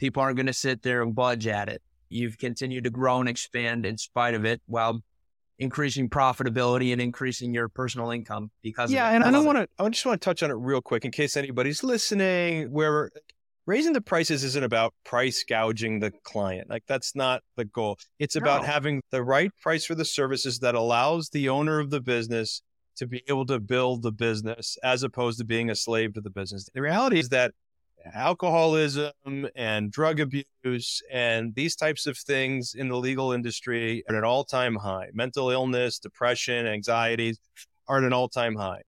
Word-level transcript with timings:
People 0.00 0.22
aren't 0.22 0.36
going 0.36 0.46
to 0.46 0.54
sit 0.54 0.82
there 0.82 1.02
and 1.02 1.14
budge 1.14 1.46
at 1.46 1.68
it. 1.68 1.82
You've 2.08 2.38
continued 2.38 2.84
to 2.84 2.90
grow 2.90 3.20
and 3.20 3.28
expand 3.28 3.84
in 3.84 3.98
spite 3.98 4.32
of 4.32 4.46
it 4.46 4.62
while 4.66 5.02
increasing 5.58 6.08
profitability 6.08 6.90
and 6.90 7.02
increasing 7.02 7.52
your 7.52 7.68
personal 7.68 8.10
income 8.10 8.50
because 8.62 8.84
of 8.84 8.94
that. 8.94 8.96
yeah 8.96 9.10
and 9.14 9.22
I, 9.22 9.30
don't 9.30 9.44
want 9.44 9.58
to 9.58 9.68
i 9.78 9.86
just 9.90 10.06
want 10.06 10.18
to 10.18 10.24
touch 10.24 10.42
on 10.42 10.50
it 10.50 10.54
real 10.54 10.80
quick 10.80 11.04
in 11.04 11.10
case 11.10 11.36
anybody's 11.36 11.84
listening 11.84 12.72
where 12.72 13.10
raising 13.66 13.92
the 13.92 14.00
prices 14.00 14.42
isn't 14.42 14.64
about 14.64 14.94
price 15.04 15.44
gouging 15.46 16.00
the 16.00 16.12
client 16.24 16.70
like 16.70 16.84
that's 16.88 17.14
not 17.14 17.42
the 17.56 17.66
goal 17.66 17.98
it's 18.18 18.36
about 18.36 18.62
no. 18.62 18.68
having 18.68 19.02
the 19.10 19.22
right 19.22 19.50
price 19.60 19.84
for 19.84 19.94
the 19.94 20.04
services 20.04 20.60
that 20.60 20.74
allows 20.74 21.28
the 21.28 21.50
owner 21.50 21.78
of 21.78 21.90
the 21.90 22.00
business 22.00 22.62
to 22.96 23.06
be 23.06 23.22
able 23.28 23.44
to 23.44 23.60
build 23.60 24.02
the 24.02 24.12
business 24.12 24.78
as 24.82 25.02
opposed 25.02 25.38
to 25.38 25.44
being 25.44 25.68
a 25.68 25.74
slave 25.74 26.14
to 26.14 26.22
the 26.22 26.30
business 26.30 26.70
the 26.72 26.80
reality 26.80 27.18
is 27.18 27.28
that 27.28 27.52
alcoholism 28.14 29.48
and 29.54 29.90
drug 29.90 30.20
abuse 30.20 31.02
and 31.10 31.54
these 31.54 31.76
types 31.76 32.06
of 32.06 32.16
things 32.16 32.74
in 32.74 32.88
the 32.88 32.96
legal 32.96 33.32
industry 33.32 34.02
are 34.08 34.14
at 34.14 34.18
an 34.18 34.24
all-time 34.24 34.76
high. 34.76 35.08
Mental 35.12 35.50
illness, 35.50 35.98
depression, 35.98 36.66
anxieties 36.66 37.38
are 37.88 37.98
at 37.98 38.04
an 38.04 38.12
all-time 38.12 38.54
high. 38.54 38.82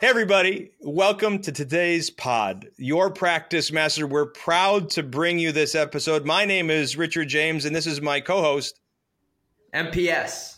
Hey, 0.00 0.10
everybody. 0.10 0.70
Welcome 0.80 1.38
to 1.38 1.52
today's 1.52 2.10
pod, 2.10 2.68
Your 2.76 3.10
Practice 3.10 3.72
Master. 3.72 4.06
We're 4.06 4.26
proud 4.26 4.90
to 4.90 5.02
bring 5.02 5.38
you 5.38 5.50
this 5.50 5.74
episode. 5.74 6.26
My 6.26 6.44
name 6.44 6.68
is 6.68 6.98
Richard 6.98 7.28
James, 7.28 7.64
and 7.64 7.74
this 7.74 7.86
is 7.86 8.02
my 8.02 8.20
co 8.20 8.42
host, 8.42 8.78
MPS. 9.74 10.54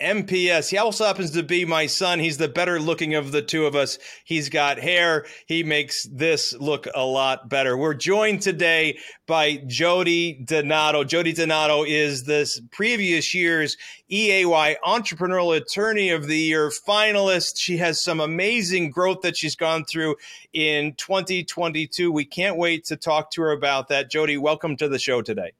MPS. 0.00 0.70
He 0.70 0.78
also 0.78 1.04
happens 1.04 1.32
to 1.32 1.42
be 1.42 1.66
my 1.66 1.86
son. 1.86 2.20
He's 2.20 2.38
the 2.38 2.48
better 2.48 2.80
looking 2.80 3.14
of 3.14 3.32
the 3.32 3.42
two 3.42 3.66
of 3.66 3.76
us. 3.76 3.98
He's 4.24 4.48
got 4.48 4.78
hair. 4.78 5.26
He 5.46 5.62
makes 5.62 6.06
this 6.10 6.54
look 6.54 6.86
a 6.94 7.04
lot 7.04 7.50
better. 7.50 7.76
We're 7.76 7.92
joined 7.94 8.40
today 8.40 8.98
by 9.26 9.56
Jodi 9.66 10.42
Donato. 10.42 11.04
Jodi 11.04 11.34
Donato 11.34 11.84
is 11.84 12.24
this 12.24 12.60
previous 12.70 13.34
year's 13.34 13.76
EAY 14.10 14.76
Entrepreneurial 14.86 15.54
Attorney 15.54 16.08
of 16.10 16.26
the 16.26 16.38
Year 16.38 16.70
finalist. 16.88 17.58
She 17.58 17.76
has 17.76 18.02
some 18.02 18.20
amazing 18.20 18.90
growth 18.90 19.20
that 19.20 19.36
she's 19.36 19.56
gone 19.56 19.84
through 19.84 20.16
in 20.54 20.94
2022. 20.94 22.10
We 22.10 22.24
can't 22.24 22.56
wait 22.56 22.86
to 22.86 22.96
talk 22.96 23.32
to 23.32 23.42
her 23.42 23.52
about 23.52 23.88
that. 23.88 24.10
Jodi, 24.10 24.38
welcome 24.38 24.76
to 24.78 24.88
the 24.88 24.98
show 24.98 25.20
today. 25.20 25.52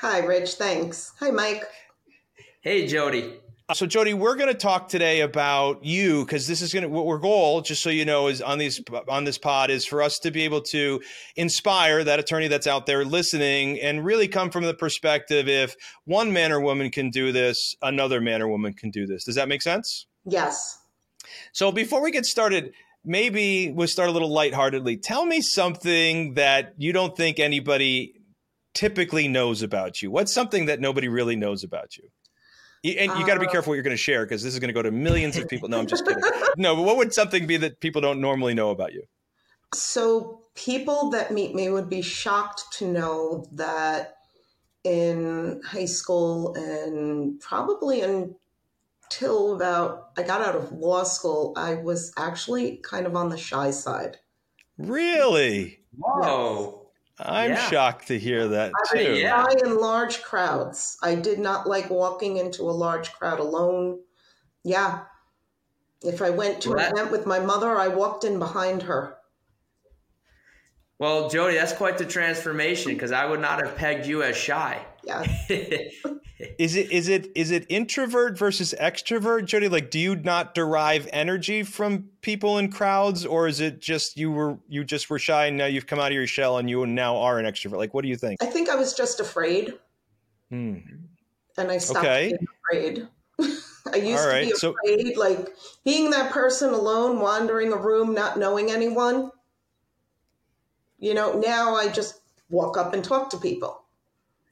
Hi, 0.00 0.18
Rich. 0.18 0.54
Thanks. 0.54 1.12
Hi, 1.18 1.30
Mike. 1.30 1.64
Hey, 2.62 2.86
Jodi. 2.86 3.40
Uh, 3.70 3.72
so, 3.72 3.86
Jodi, 3.86 4.12
we're 4.12 4.36
going 4.36 4.52
to 4.52 4.58
talk 4.58 4.90
today 4.90 5.22
about 5.22 5.82
you 5.82 6.26
because 6.26 6.46
this 6.46 6.60
is 6.60 6.74
going 6.74 6.82
to 6.82 6.90
what 6.90 7.06
our 7.06 7.16
goal, 7.16 7.62
just 7.62 7.82
so 7.82 7.88
you 7.88 8.04
know, 8.04 8.26
is 8.26 8.42
on 8.42 8.58
these 8.58 8.82
on 9.08 9.24
this 9.24 9.38
pod 9.38 9.70
is 9.70 9.86
for 9.86 10.02
us 10.02 10.18
to 10.18 10.30
be 10.30 10.42
able 10.42 10.60
to 10.60 11.00
inspire 11.36 12.04
that 12.04 12.18
attorney 12.18 12.48
that's 12.48 12.66
out 12.66 12.84
there 12.84 13.02
listening 13.02 13.80
and 13.80 14.04
really 14.04 14.28
come 14.28 14.50
from 14.50 14.64
the 14.64 14.74
perspective 14.74 15.48
if 15.48 15.74
one 16.04 16.34
man 16.34 16.52
or 16.52 16.60
woman 16.60 16.90
can 16.90 17.08
do 17.08 17.32
this, 17.32 17.74
another 17.80 18.20
man 18.20 18.42
or 18.42 18.48
woman 18.48 18.74
can 18.74 18.90
do 18.90 19.06
this. 19.06 19.24
Does 19.24 19.36
that 19.36 19.48
make 19.48 19.62
sense? 19.62 20.04
Yes. 20.26 20.78
So, 21.52 21.72
before 21.72 22.02
we 22.02 22.10
get 22.10 22.26
started, 22.26 22.74
maybe 23.06 23.72
we'll 23.72 23.88
start 23.88 24.10
a 24.10 24.12
little 24.12 24.30
lightheartedly. 24.30 24.98
Tell 24.98 25.24
me 25.24 25.40
something 25.40 26.34
that 26.34 26.74
you 26.76 26.92
don't 26.92 27.16
think 27.16 27.40
anybody 27.40 28.12
typically 28.74 29.28
knows 29.28 29.62
about 29.62 30.02
you. 30.02 30.10
What's 30.10 30.34
something 30.34 30.66
that 30.66 30.78
nobody 30.78 31.08
really 31.08 31.36
knows 31.36 31.64
about 31.64 31.96
you? 31.96 32.10
And 32.82 33.12
you 33.18 33.26
got 33.26 33.34
to 33.34 33.40
be 33.40 33.46
uh-huh. 33.46 33.52
careful 33.52 33.70
what 33.70 33.74
you're 33.74 33.82
going 33.82 33.96
to 33.96 34.02
share 34.02 34.24
because 34.24 34.42
this 34.42 34.54
is 34.54 34.58
going 34.58 34.68
to 34.68 34.74
go 34.74 34.82
to 34.82 34.90
millions 34.90 35.36
of 35.36 35.48
people. 35.48 35.68
No, 35.68 35.78
I'm 35.78 35.86
just 35.86 36.06
kidding. 36.06 36.22
No, 36.56 36.74
but 36.74 36.82
what 36.82 36.96
would 36.96 37.14
something 37.14 37.46
be 37.46 37.56
that 37.58 37.80
people 37.80 38.00
don't 38.00 38.20
normally 38.20 38.54
know 38.54 38.70
about 38.70 38.92
you? 38.92 39.04
So, 39.72 40.42
people 40.54 41.10
that 41.10 41.30
meet 41.30 41.54
me 41.54 41.70
would 41.70 41.88
be 41.88 42.02
shocked 42.02 42.64
to 42.78 42.90
know 42.90 43.46
that 43.52 44.16
in 44.82 45.60
high 45.64 45.84
school 45.84 46.54
and 46.54 47.38
probably 47.38 48.00
until 48.00 49.54
about 49.54 50.10
I 50.16 50.22
got 50.22 50.42
out 50.42 50.56
of 50.56 50.72
law 50.72 51.04
school, 51.04 51.52
I 51.56 51.74
was 51.74 52.12
actually 52.16 52.78
kind 52.78 53.06
of 53.06 53.14
on 53.14 53.28
the 53.28 53.38
shy 53.38 53.70
side. 53.70 54.18
Really? 54.76 55.80
Whoa. 55.96 56.79
I'm 57.22 57.50
yeah. 57.50 57.68
shocked 57.68 58.08
to 58.08 58.18
hear 58.18 58.48
that 58.48 58.72
too. 58.92 58.98
I 58.98 59.02
yeah. 59.12 59.46
in 59.64 59.78
large 59.78 60.22
crowds. 60.22 60.96
I 61.02 61.14
did 61.14 61.38
not 61.38 61.66
like 61.66 61.90
walking 61.90 62.36
into 62.38 62.62
a 62.62 62.72
large 62.72 63.12
crowd 63.12 63.40
alone. 63.40 64.00
Yeah. 64.64 65.00
If 66.02 66.22
I 66.22 66.30
went 66.30 66.62
to 66.62 66.70
well, 66.70 66.78
an 66.78 66.92
event 66.92 67.10
with 67.10 67.26
my 67.26 67.38
mother, 67.40 67.76
I 67.76 67.88
walked 67.88 68.24
in 68.24 68.38
behind 68.38 68.82
her. 68.82 69.16
Well, 70.98 71.28
Jodi, 71.28 71.54
that's 71.54 71.72
quite 71.72 71.98
the 71.98 72.06
transformation 72.06 72.92
because 72.92 73.12
I 73.12 73.26
would 73.26 73.40
not 73.40 73.62
have 73.64 73.76
pegged 73.76 74.06
you 74.06 74.22
as 74.22 74.36
shy. 74.36 74.84
Yeah. 75.04 75.24
is 76.58 76.76
it 76.76 76.90
is 76.90 77.08
it 77.08 77.30
is 77.34 77.50
it 77.50 77.66
introvert 77.68 78.38
versus 78.38 78.74
extrovert, 78.78 79.46
Jodi? 79.46 79.68
Like, 79.68 79.90
do 79.90 79.98
you 79.98 80.16
not 80.16 80.54
derive 80.54 81.08
energy 81.12 81.62
from 81.62 82.10
people 82.20 82.58
in 82.58 82.70
crowds, 82.70 83.24
or 83.26 83.46
is 83.46 83.60
it 83.60 83.80
just 83.80 84.16
you 84.16 84.30
were 84.30 84.58
you 84.68 84.84
just 84.84 85.10
were 85.10 85.18
shy 85.18 85.46
and 85.46 85.56
now 85.56 85.66
you've 85.66 85.86
come 85.86 85.98
out 85.98 86.08
of 86.08 86.14
your 86.14 86.26
shell 86.26 86.58
and 86.58 86.68
you 86.68 86.86
now 86.86 87.16
are 87.16 87.38
an 87.38 87.46
extrovert? 87.46 87.78
Like, 87.78 87.94
what 87.94 88.02
do 88.02 88.08
you 88.08 88.16
think? 88.16 88.42
I 88.42 88.46
think 88.46 88.68
I 88.68 88.76
was 88.76 88.94
just 88.94 89.20
afraid, 89.20 89.74
hmm. 90.50 90.78
and 91.56 91.70
I 91.70 91.78
stopped 91.78 92.04
okay. 92.04 92.28
being 92.28 92.46
afraid. 92.98 93.08
I 93.92 93.96
used 93.96 94.24
right. 94.24 94.52
to 94.60 94.74
be 94.74 94.96
afraid, 94.96 95.14
so, 95.14 95.20
like 95.20 95.48
being 95.84 96.10
that 96.10 96.30
person 96.32 96.72
alone, 96.72 97.20
wandering 97.20 97.72
a 97.72 97.76
room, 97.76 98.14
not 98.14 98.38
knowing 98.38 98.70
anyone. 98.70 99.30
You 100.98 101.14
know, 101.14 101.38
now 101.38 101.74
I 101.74 101.88
just 101.88 102.20
walk 102.50 102.76
up 102.76 102.92
and 102.92 103.02
talk 103.02 103.30
to 103.30 103.38
people. 103.38 103.82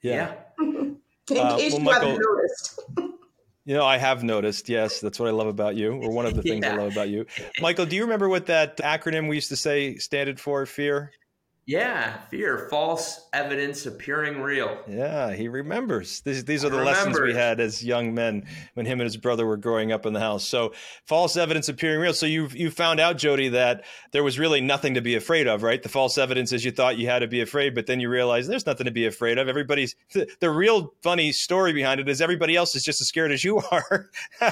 Yeah. 0.01 0.33
In 0.59 0.97
uh, 1.37 1.57
case 1.57 1.73
well, 1.73 1.79
you 1.79 1.85
Michael, 1.85 2.09
haven't 2.09 2.25
noticed. 2.27 2.81
you 3.65 3.73
know, 3.75 3.85
I 3.85 3.97
have 3.97 4.23
noticed. 4.23 4.69
Yes, 4.69 4.99
that's 4.99 5.19
what 5.19 5.27
I 5.27 5.31
love 5.31 5.47
about 5.47 5.75
you, 5.75 5.93
or 5.93 6.11
one 6.11 6.25
of 6.25 6.35
the 6.35 6.41
things 6.43 6.65
yeah. 6.65 6.73
I 6.73 6.77
love 6.77 6.91
about 6.91 7.09
you. 7.09 7.25
Michael, 7.61 7.85
do 7.85 7.95
you 7.95 8.03
remember 8.03 8.29
what 8.29 8.45
that 8.47 8.77
acronym 8.77 9.29
we 9.29 9.35
used 9.35 9.49
to 9.49 9.55
say 9.55 9.97
standard 9.97 10.39
for? 10.39 10.65
Fear. 10.65 11.11
Yeah, 11.69 12.17
fear, 12.31 12.67
false 12.67 13.29
evidence 13.31 13.85
appearing 13.85 14.41
real. 14.41 14.75
Yeah, 14.87 15.31
he 15.33 15.47
remembers. 15.47 16.19
These, 16.21 16.43
these 16.45 16.65
are 16.65 16.69
the 16.69 16.81
lessons 16.83 17.19
we 17.19 17.35
had 17.35 17.59
as 17.59 17.83
young 17.83 18.15
men 18.15 18.47
when 18.73 18.87
him 18.87 18.99
and 18.99 19.05
his 19.05 19.17
brother 19.17 19.45
were 19.45 19.55
growing 19.55 19.91
up 19.91 20.07
in 20.07 20.13
the 20.13 20.19
house. 20.19 20.43
So, 20.47 20.73
false 21.05 21.37
evidence 21.37 21.69
appearing 21.69 21.99
real. 21.99 22.15
So 22.15 22.25
you 22.25 22.47
you 22.55 22.71
found 22.71 22.99
out, 22.99 23.19
Jodi, 23.19 23.49
that 23.49 23.85
there 24.13 24.23
was 24.23 24.39
really 24.39 24.61
nothing 24.61 24.95
to 24.95 25.01
be 25.01 25.13
afraid 25.13 25.45
of, 25.45 25.61
right? 25.61 25.83
The 25.83 25.89
false 25.89 26.17
evidence 26.17 26.51
is 26.53 26.65
you 26.65 26.71
thought 26.71 26.97
you 26.97 27.05
had 27.05 27.19
to 27.19 27.27
be 27.27 27.39
afraid, 27.39 27.75
but 27.75 27.85
then 27.85 27.99
you 27.99 28.09
realize 28.09 28.47
there's 28.47 28.65
nothing 28.65 28.85
to 28.85 28.91
be 28.91 29.05
afraid 29.05 29.37
of. 29.37 29.47
Everybody's 29.47 29.95
the, 30.13 30.27
the 30.39 30.49
real 30.49 30.95
funny 31.03 31.31
story 31.31 31.71
behind 31.71 31.99
it 31.99 32.09
is 32.09 32.19
everybody 32.19 32.55
else 32.55 32.75
is 32.75 32.83
just 32.83 32.99
as 32.99 33.07
scared 33.07 33.31
as 33.31 33.43
you 33.43 33.61
are. 33.71 34.09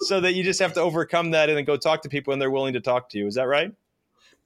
so 0.00 0.22
that 0.22 0.32
you 0.32 0.42
just 0.42 0.60
have 0.60 0.72
to 0.72 0.80
overcome 0.80 1.32
that 1.32 1.50
and 1.50 1.58
then 1.58 1.66
go 1.66 1.76
talk 1.76 2.00
to 2.04 2.08
people 2.08 2.32
and 2.32 2.40
they're 2.40 2.50
willing 2.50 2.72
to 2.72 2.80
talk 2.80 3.10
to 3.10 3.18
you. 3.18 3.26
Is 3.26 3.34
that 3.34 3.46
right? 3.46 3.74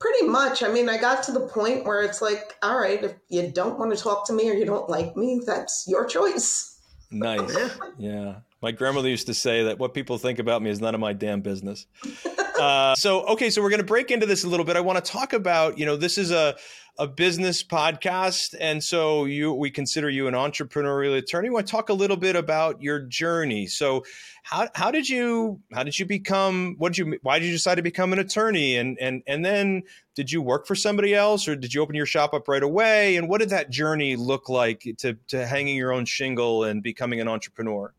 Pretty 0.01 0.27
much. 0.27 0.63
I 0.63 0.69
mean, 0.69 0.89
I 0.89 0.99
got 0.99 1.23
to 1.25 1.33
the 1.33 1.41
point 1.41 1.85
where 1.85 2.03
it's 2.03 2.21
like, 2.21 2.55
all 2.63 2.79
right, 2.79 3.03
if 3.03 3.15
you 3.29 3.51
don't 3.51 3.79
want 3.79 3.97
to 3.97 4.03
talk 4.03 4.27
to 4.27 4.33
me 4.33 4.51
or 4.51 4.55
you 4.55 4.65
don't 4.65 4.89
like 4.89 5.17
me, 5.17 5.41
that's 5.47 5.87
your 5.89 6.05
choice. 6.05 6.81
Nice. 7.11 7.57
yeah. 7.99 8.37
My 8.61 8.73
grandmother 8.73 9.09
used 9.09 9.27
to 9.27 9.35
say 9.35 9.65
that 9.65 9.79
what 9.79 9.95
people 9.95 10.19
think 10.19 10.39
about 10.39 10.63
me 10.63 10.71
is 10.71 10.81
none 10.81 10.95
of 10.95 11.01
my 11.01 11.13
damn 11.13 11.41
business. 11.41 11.87
Uh, 12.59 12.95
so, 12.95 13.25
okay, 13.27 13.51
so 13.51 13.61
we're 13.63 13.71
going 13.71 13.81
to 13.81 13.87
break 13.87 14.11
into 14.11 14.27
this 14.27 14.45
a 14.45 14.49
little 14.49 14.65
bit. 14.65 14.77
I 14.77 14.81
want 14.81 15.05
to 15.05 15.11
talk 15.11 15.33
about, 15.33 15.79
you 15.79 15.87
know, 15.87 15.97
this 15.97 16.19
is 16.19 16.31
a 16.31 16.57
a 16.97 17.09
business 17.09 17.65
podcast, 17.65 18.55
and 18.61 18.83
so 18.83 19.25
you 19.25 19.53
we 19.53 19.71
consider 19.71 20.09
you 20.09 20.29
an 20.29 20.35
entrepreneurial 20.35 21.17
attorney. 21.17 21.49
I 21.49 21.51
want 21.51 21.67
to 21.67 21.71
talk 21.71 21.89
a 21.89 21.95
little 21.95 22.17
bit 22.17 22.37
about 22.37 22.81
your 22.81 23.01
journey. 23.01 23.67
So, 23.67 24.05
how 24.45 24.69
how 24.75 24.91
did 24.93 25.09
you 25.09 25.61
how 25.73 25.83
did 25.83 25.99
you 25.99 26.07
become 26.07 26.77
what 26.79 26.93
did 26.93 26.99
you 26.99 27.19
why 27.23 27.41
did 27.41 27.47
you 27.47 27.53
decide 27.53 27.77
to 27.77 27.83
become 27.83 28.13
an 28.13 28.21
attorney 28.21 28.77
and 28.77 28.97
and 29.01 29.23
and 29.27 29.45
then 29.45 29.83
did 30.15 30.31
you 30.31 30.41
work 30.41 30.67
for 30.67 30.77
somebody 30.77 31.15
else 31.15 31.49
or 31.49 31.57
did 31.57 31.75
you 31.75 31.83
open 31.83 31.97
your 31.97 32.07
shop 32.07 32.33
up 32.33 32.47
right 32.47 32.63
away 32.63 33.17
and 33.17 33.29
what 33.29 33.41
did 33.41 33.51
that 33.51 33.71
journey 33.71 34.15
look 34.15 34.49
like 34.49 34.87
to 34.99 35.15
to 35.29 35.47
hanging 35.47 35.77
your 35.77 35.93
own 35.93 36.05
shingle 36.05 36.63
and 36.63 36.83
becoming 36.83 37.21
an 37.21 37.27
entrepreneur? 37.27 37.93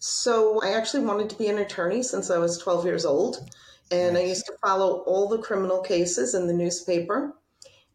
So, 0.00 0.62
I 0.62 0.74
actually 0.74 1.04
wanted 1.04 1.28
to 1.30 1.36
be 1.36 1.48
an 1.48 1.58
attorney 1.58 2.04
since 2.04 2.30
I 2.30 2.38
was 2.38 2.56
12 2.58 2.84
years 2.84 3.04
old. 3.04 3.50
And 3.90 4.14
nice. 4.14 4.22
I 4.22 4.26
used 4.26 4.46
to 4.46 4.54
follow 4.62 4.98
all 5.00 5.28
the 5.28 5.38
criminal 5.38 5.80
cases 5.80 6.34
in 6.34 6.46
the 6.46 6.52
newspaper 6.52 7.34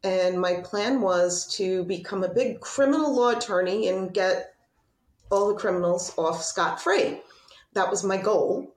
and 0.03 0.39
my 0.39 0.55
plan 0.55 0.99
was 1.01 1.47
to 1.55 1.85
become 1.85 2.23
a 2.23 2.33
big 2.33 2.59
criminal 2.59 3.15
law 3.15 3.29
attorney 3.29 3.87
and 3.87 4.13
get 4.13 4.53
all 5.31 5.47
the 5.47 5.59
criminals 5.59 6.13
off 6.17 6.43
scot 6.43 6.81
free. 6.81 7.21
That 7.73 7.89
was 7.89 8.03
my 8.03 8.17
goal. 8.17 8.75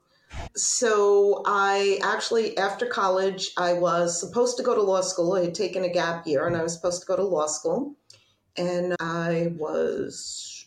So 0.54 1.42
I 1.44 1.98
actually, 2.02 2.56
after 2.58 2.86
college, 2.86 3.50
I 3.56 3.72
was 3.74 4.18
supposed 4.18 4.56
to 4.58 4.62
go 4.62 4.74
to 4.74 4.82
law 4.82 5.00
school. 5.00 5.34
I 5.34 5.44
had 5.44 5.54
taken 5.54 5.84
a 5.84 5.92
gap 5.92 6.26
year 6.26 6.46
and 6.46 6.56
I 6.56 6.62
was 6.62 6.74
supposed 6.74 7.00
to 7.00 7.06
go 7.06 7.16
to 7.16 7.24
law 7.24 7.46
school. 7.46 7.94
And 8.56 8.94
I 9.00 9.52
was 9.56 10.66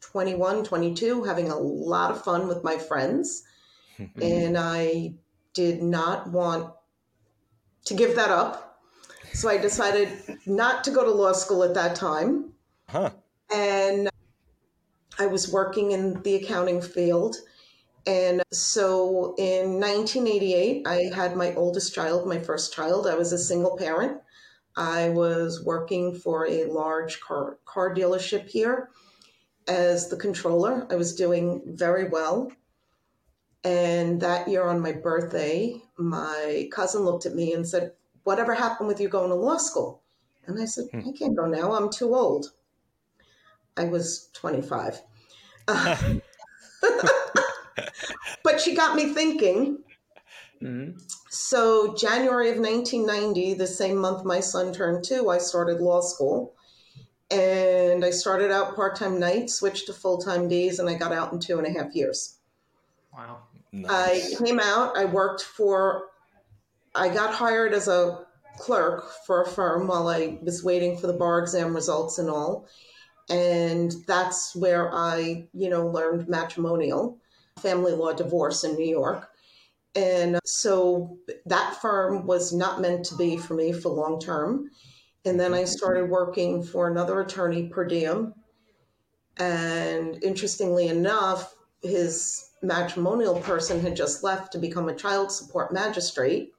21, 0.00 0.64
22, 0.64 1.24
having 1.24 1.50
a 1.50 1.58
lot 1.58 2.10
of 2.10 2.22
fun 2.22 2.46
with 2.46 2.62
my 2.62 2.76
friends. 2.76 3.42
and 4.20 4.56
I 4.58 5.14
did 5.54 5.82
not 5.82 6.30
want 6.30 6.72
to 7.86 7.94
give 7.94 8.16
that 8.16 8.30
up. 8.30 8.80
So 9.32 9.48
I 9.48 9.58
decided 9.58 10.10
not 10.46 10.84
to 10.84 10.90
go 10.90 11.04
to 11.04 11.10
law 11.10 11.32
school 11.32 11.64
at 11.64 11.74
that 11.74 11.96
time. 11.96 12.52
Huh. 12.88 13.10
And 13.52 14.08
I 15.18 15.26
was 15.26 15.52
working 15.52 15.92
in 15.92 16.22
the 16.22 16.36
accounting 16.36 16.80
field. 16.80 17.36
And 18.06 18.42
so 18.52 19.34
in 19.38 19.80
1988, 19.80 20.86
I 20.86 21.10
had 21.14 21.36
my 21.36 21.54
oldest 21.54 21.94
child, 21.94 22.28
my 22.28 22.38
first 22.38 22.74
child. 22.74 23.06
I 23.06 23.14
was 23.14 23.32
a 23.32 23.38
single 23.38 23.76
parent. 23.76 24.20
I 24.76 25.10
was 25.10 25.64
working 25.64 26.14
for 26.14 26.46
a 26.46 26.64
large 26.64 27.20
car, 27.20 27.58
car 27.64 27.94
dealership 27.94 28.48
here 28.48 28.90
as 29.68 30.08
the 30.08 30.16
controller. 30.16 30.86
I 30.90 30.96
was 30.96 31.14
doing 31.14 31.62
very 31.66 32.08
well. 32.08 32.52
And 33.64 34.20
that 34.20 34.46
year 34.46 34.64
on 34.64 34.80
my 34.80 34.92
birthday, 34.92 35.80
my 35.96 36.68
cousin 36.70 37.02
looked 37.02 37.24
at 37.24 37.34
me 37.34 37.54
and 37.54 37.66
said, 37.66 37.92
Whatever 38.24 38.54
happened 38.54 38.88
with 38.88 39.00
you 39.00 39.08
going 39.08 39.30
to 39.30 39.34
law 39.34 39.56
school? 39.56 40.02
And 40.46 40.60
I 40.60 40.66
said, 40.66 40.86
I 40.94 41.12
can't 41.18 41.36
go 41.36 41.46
now. 41.46 41.72
I'm 41.72 41.90
too 41.90 42.14
old. 42.14 42.52
I 43.76 43.84
was 43.84 44.30
25. 44.34 45.02
Uh, 45.68 46.14
but 48.42 48.60
she 48.60 48.74
got 48.74 48.96
me 48.96 49.12
thinking. 49.12 49.78
Mm-hmm. 50.62 50.98
So, 51.28 51.94
January 51.94 52.50
of 52.50 52.58
1990, 52.58 53.54
the 53.54 53.66
same 53.66 53.96
month 53.96 54.24
my 54.24 54.40
son 54.40 54.72
turned 54.72 55.04
two, 55.04 55.28
I 55.30 55.38
started 55.38 55.80
law 55.80 56.00
school. 56.00 56.54
And 57.30 58.04
I 58.04 58.10
started 58.10 58.50
out 58.50 58.76
part 58.76 58.96
time 58.96 59.18
nights, 59.18 59.54
switched 59.54 59.86
to 59.86 59.92
full 59.92 60.18
time 60.18 60.48
days, 60.48 60.78
and 60.78 60.88
I 60.88 60.94
got 60.94 61.12
out 61.12 61.32
in 61.32 61.40
two 61.40 61.58
and 61.58 61.66
a 61.66 61.70
half 61.70 61.94
years. 61.94 62.38
Wow. 63.12 63.42
Nice. 63.74 64.40
I 64.40 64.44
came 64.44 64.60
out, 64.60 64.96
I 64.96 65.04
worked 65.04 65.42
for, 65.42 66.04
I 66.94 67.08
got 67.08 67.34
hired 67.34 67.72
as 67.72 67.88
a 67.88 68.24
clerk 68.56 69.04
for 69.26 69.42
a 69.42 69.48
firm 69.48 69.88
while 69.88 70.06
I 70.06 70.38
was 70.42 70.62
waiting 70.62 70.96
for 70.96 71.08
the 71.08 71.12
bar 71.12 71.40
exam 71.40 71.74
results 71.74 72.18
and 72.18 72.30
all. 72.30 72.68
And 73.28 73.92
that's 74.06 74.54
where 74.54 74.94
I, 74.94 75.48
you 75.52 75.68
know, 75.68 75.88
learned 75.88 76.28
matrimonial, 76.28 77.18
family 77.58 77.92
law 77.92 78.12
divorce 78.12 78.62
in 78.62 78.76
New 78.76 78.88
York. 78.88 79.28
And 79.96 80.38
so 80.44 81.18
that 81.46 81.76
firm 81.82 82.26
was 82.26 82.52
not 82.52 82.80
meant 82.80 83.06
to 83.06 83.16
be 83.16 83.36
for 83.36 83.54
me 83.54 83.72
for 83.72 83.88
long 83.88 84.20
term. 84.20 84.70
And 85.24 85.40
then 85.40 85.52
I 85.52 85.62
mm-hmm. 85.62 85.66
started 85.66 86.10
working 86.10 86.62
for 86.62 86.88
another 86.88 87.20
attorney 87.20 87.68
per 87.68 87.84
diem. 87.84 88.34
And 89.36 90.22
interestingly 90.22 90.86
enough, 90.86 91.52
his 91.84 92.50
matrimonial 92.62 93.40
person 93.40 93.80
had 93.80 93.94
just 93.94 94.24
left 94.24 94.52
to 94.52 94.58
become 94.58 94.88
a 94.88 94.94
child 94.94 95.30
support 95.30 95.72
magistrate. 95.72 96.54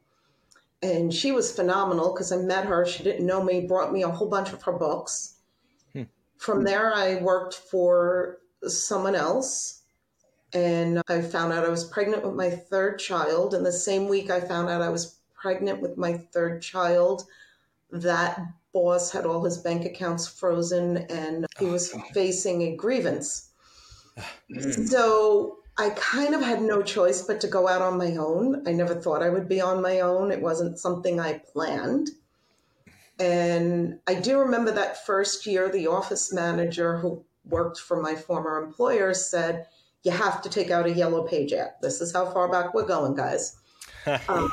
And 0.81 1.13
she 1.13 1.31
was 1.31 1.55
phenomenal 1.55 2.13
because 2.13 2.31
I 2.31 2.37
met 2.37 2.65
her. 2.65 2.85
She 2.85 3.03
didn't 3.03 3.25
know 3.25 3.43
me, 3.43 3.61
brought 3.61 3.91
me 3.91 4.03
a 4.03 4.09
whole 4.09 4.29
bunch 4.29 4.53
of 4.53 4.61
her 4.63 4.73
books. 4.73 5.35
Hmm. 5.93 6.03
From 6.37 6.63
there, 6.63 6.93
I 6.93 7.15
worked 7.15 7.55
for 7.55 8.39
someone 8.67 9.15
else. 9.15 9.81
And 10.53 11.01
I 11.09 11.21
found 11.21 11.51
out 11.51 11.65
I 11.65 11.69
was 11.69 11.85
pregnant 11.85 12.23
with 12.23 12.35
my 12.35 12.49
third 12.49 12.99
child. 12.99 13.53
And 13.53 13.65
the 13.65 13.71
same 13.71 14.07
week 14.07 14.29
I 14.29 14.39
found 14.39 14.69
out 14.69 14.81
I 14.81 14.89
was 14.89 15.17
pregnant 15.45 15.81
with 15.81 15.97
my 15.97 16.17
third 16.17 16.61
child, 16.61 17.25
that 17.91 18.39
boss 18.73 19.11
had 19.11 19.25
all 19.25 19.43
his 19.43 19.59
bank 19.59 19.85
accounts 19.85 20.27
frozen 20.27 20.97
and 21.09 21.45
he 21.59 21.65
was 21.65 21.93
facing 22.13 22.63
a 22.63 22.75
grievance. 22.75 23.51
Mm. 24.51 24.87
So 24.87 25.57
I 25.77 25.89
kind 25.91 26.33
of 26.33 26.41
had 26.41 26.61
no 26.61 26.81
choice 26.81 27.21
but 27.21 27.41
to 27.41 27.47
go 27.47 27.67
out 27.67 27.81
on 27.81 27.97
my 27.97 28.15
own. 28.15 28.67
I 28.67 28.71
never 28.71 28.95
thought 28.95 29.21
I 29.21 29.29
would 29.29 29.49
be 29.49 29.59
on 29.59 29.81
my 29.81 29.99
own. 29.99 30.31
It 30.31 30.41
wasn't 30.41 30.79
something 30.79 31.19
I 31.19 31.41
planned. 31.53 32.09
And 33.19 33.99
I 34.07 34.15
do 34.15 34.39
remember 34.39 34.71
that 34.71 35.05
first 35.05 35.45
year, 35.45 35.69
the 35.69 35.87
office 35.87 36.33
manager 36.33 36.97
who 36.97 37.23
worked 37.45 37.79
for 37.79 38.01
my 38.01 38.15
former 38.15 38.63
employer 38.63 39.13
said, 39.13 39.67
You 40.03 40.11
have 40.11 40.41
to 40.43 40.49
take 40.49 40.71
out 40.71 40.85
a 40.85 40.91
yellow 40.91 41.27
page 41.27 41.53
app. 41.53 41.81
This 41.81 42.01
is 42.01 42.13
how 42.13 42.25
far 42.31 42.49
back 42.49 42.73
we're 42.73 42.85
going, 42.85 43.15
guys. 43.15 43.57
Um, 44.29 44.51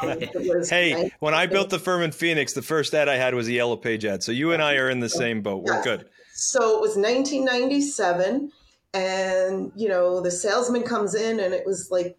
hey, 0.70 1.12
when 1.19 1.35
I 1.35 1.44
built 1.44 1.69
the 1.69 1.79
firm 1.79 2.00
in 2.00 2.11
Phoenix, 2.11 2.55
the 2.55 2.62
first 2.62 2.94
ad 2.94 3.11
I 3.11 3.17
had 3.17 3.35
was 3.35 3.49
a 3.49 3.53
yellow 3.53 3.76
page 3.76 4.03
ad. 4.06 4.23
So 4.23 4.32
you 4.32 4.53
and 4.53 4.62
I 4.62 4.76
are 4.76 4.88
in 4.88 5.00
the 5.00 5.11
same 5.11 5.43
boat. 5.43 5.62
We're 5.62 5.82
good. 5.82 6.09
So 6.32 6.79
it 6.79 6.81
was 6.81 6.97
1997 6.97 8.50
and 8.94 9.73
you 9.75 9.89
know 9.89 10.21
the 10.21 10.31
salesman 10.31 10.83
comes 10.83 11.15
in 11.15 11.41
and 11.41 11.55
it 11.55 11.65
was 11.67 11.91
like 11.91 12.19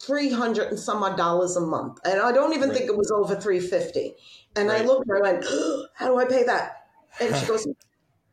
300 0.00 0.68
and 0.68 0.78
some 0.78 1.02
odd 1.02 1.16
dollars 1.16 1.56
a 1.56 1.60
month. 1.60 1.98
And 2.04 2.20
i 2.20 2.32
don't 2.32 2.54
even 2.54 2.68
right. 2.68 2.78
think 2.78 2.90
it 2.90 2.96
was 2.96 3.10
over 3.10 3.34
350 3.34 4.14
and 4.56 4.68
right. 4.68 4.82
i 4.82 4.84
looked 4.84 5.08
and 5.08 5.18
I 5.18 5.32
went 5.32 5.44
oh, 5.48 5.86
how 5.94 6.08
do 6.08 6.18
i 6.18 6.24
pay 6.24 6.44
that? 6.44 6.86
And 7.20 7.34
she 7.36 7.46
goes 7.48 7.66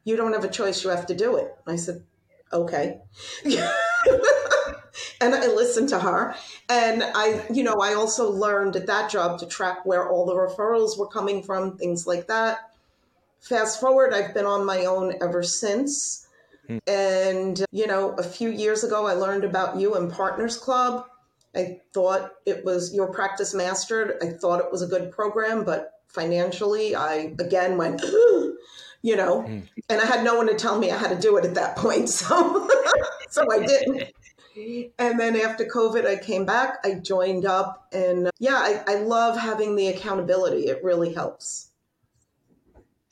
you 0.04 0.16
don't 0.16 0.34
have 0.34 0.44
a 0.44 0.50
choice. 0.50 0.84
You 0.84 0.92
have 0.92 1.08
to 1.08 1.16
do 1.16 1.36
it. 1.38 1.56
I 1.66 1.76
said 1.78 2.04
okay. 2.54 3.00
And 5.22 5.34
i 5.34 5.48
listened 5.48 5.90
to 5.90 6.00
her. 6.00 6.36
And 6.70 7.04
i 7.04 7.44
you 7.52 7.64
know 7.64 7.78
i 7.82 7.96
also 7.96 8.32
learned 8.32 8.76
at 8.76 8.86
that 8.88 9.10
job 9.10 9.40
to 9.40 9.48
track 9.48 9.86
where 9.86 10.10
all 10.10 10.26
the 10.26 10.36
referrals 10.36 10.98
were 10.98 11.08
coming 11.08 11.42
from 11.42 11.78
things 11.78 12.06
like 12.06 12.28
that. 12.28 12.60
Fast 13.40 13.80
forward 13.80 14.14
i've 14.14 14.34
been 14.36 14.46
on 14.46 14.66
my 14.66 14.86
own 14.86 15.16
ever 15.22 15.42
since 15.42 16.25
and, 16.88 17.66
you 17.72 17.88
know, 17.88 18.12
a 18.12 18.24
few 18.24 18.50
years 18.50 18.84
ago, 18.84 19.06
I 19.06 19.14
learned 19.14 19.44
about 19.44 19.80
you 19.80 19.96
and 19.96 20.12
Partners 20.12 20.58
Club. 20.58 21.06
I 21.56 21.80
thought 21.94 22.32
it 22.46 22.66
was 22.66 22.94
your 22.94 23.12
practice 23.12 23.54
mastered. 23.54 24.18
I 24.22 24.30
thought 24.32 24.60
it 24.60 24.72
was 24.72 24.82
a 24.82 24.88
good 24.88 25.12
program, 25.12 25.64
but 25.64 25.92
financially, 26.08 26.96
I 26.96 27.34
again 27.40 27.78
went, 27.78 28.02
you 29.02 29.16
know, 29.16 29.44
mm. 29.44 29.64
and 29.90 30.02
I 30.02 30.06
had 30.06 30.24
no 30.24 30.36
one 30.36 30.48
to 30.48 30.56
tell 30.56 30.78
me 30.78 30.92
I 30.92 30.98
had 30.98 31.10
to 31.10 31.20
do 31.20 31.38
it 31.38 31.46
at 31.46 31.56
that 31.56 31.78
point. 31.78 32.10
So, 32.10 32.70
so 33.30 33.52
I 33.52 33.66
didn't. 33.66 34.12
And 34.98 35.20
then 35.20 35.36
after 35.36 35.66
COVID, 35.66 36.06
I 36.06 36.16
came 36.16 36.46
back, 36.46 36.78
I 36.86 36.94
joined 36.94 37.46
up, 37.46 37.88
and 37.92 38.30
yeah, 38.40 38.56
I, 38.56 38.84
I 38.88 38.96
love 39.00 39.38
having 39.38 39.76
the 39.76 39.88
accountability. 39.88 40.68
It 40.68 40.82
really 40.82 41.14
helps. 41.14 41.72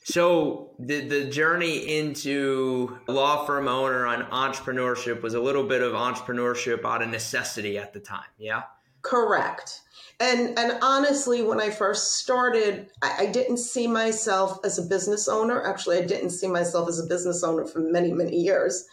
So 0.04 0.72
the 0.78 1.00
the 1.00 1.24
journey 1.24 1.98
into 1.98 2.98
law 3.08 3.46
firm 3.46 3.68
owner 3.68 4.06
on 4.06 4.24
entrepreneurship 4.24 5.22
was 5.22 5.32
a 5.32 5.40
little 5.40 5.64
bit 5.64 5.80
of 5.80 5.94
entrepreneurship 5.94 6.84
out 6.84 7.00
of 7.00 7.08
necessity 7.08 7.78
at 7.78 7.94
the 7.94 8.00
time. 8.00 8.28
Yeah. 8.38 8.64
Correct. 9.00 9.80
And 10.20 10.58
and 10.58 10.78
honestly, 10.82 11.40
when 11.42 11.58
I 11.58 11.70
first 11.70 12.16
started, 12.16 12.90
I, 13.00 13.16
I 13.20 13.26
didn't 13.26 13.56
see 13.56 13.86
myself 13.86 14.58
as 14.62 14.78
a 14.78 14.82
business 14.82 15.26
owner. 15.26 15.62
Actually, 15.62 15.96
I 15.96 16.04
didn't 16.04 16.30
see 16.30 16.48
myself 16.48 16.86
as 16.86 17.00
a 17.00 17.06
business 17.06 17.42
owner 17.42 17.64
for 17.64 17.80
many 17.80 18.12
many 18.12 18.36
years. 18.36 18.84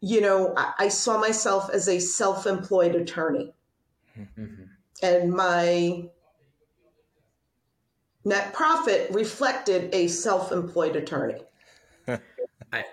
You 0.00 0.20
know, 0.20 0.52
I, 0.54 0.74
I 0.78 0.88
saw 0.88 1.18
myself 1.18 1.70
as 1.70 1.88
a 1.88 1.98
self 1.98 2.46
employed 2.46 2.94
attorney, 2.94 3.54
mm-hmm. 4.18 4.64
and 5.02 5.32
my 5.32 6.10
net 8.24 8.52
profit 8.52 9.10
reflected 9.10 9.94
a 9.94 10.08
self-employed 10.08 10.96
attorney. 10.96 11.40
I, 12.08 12.84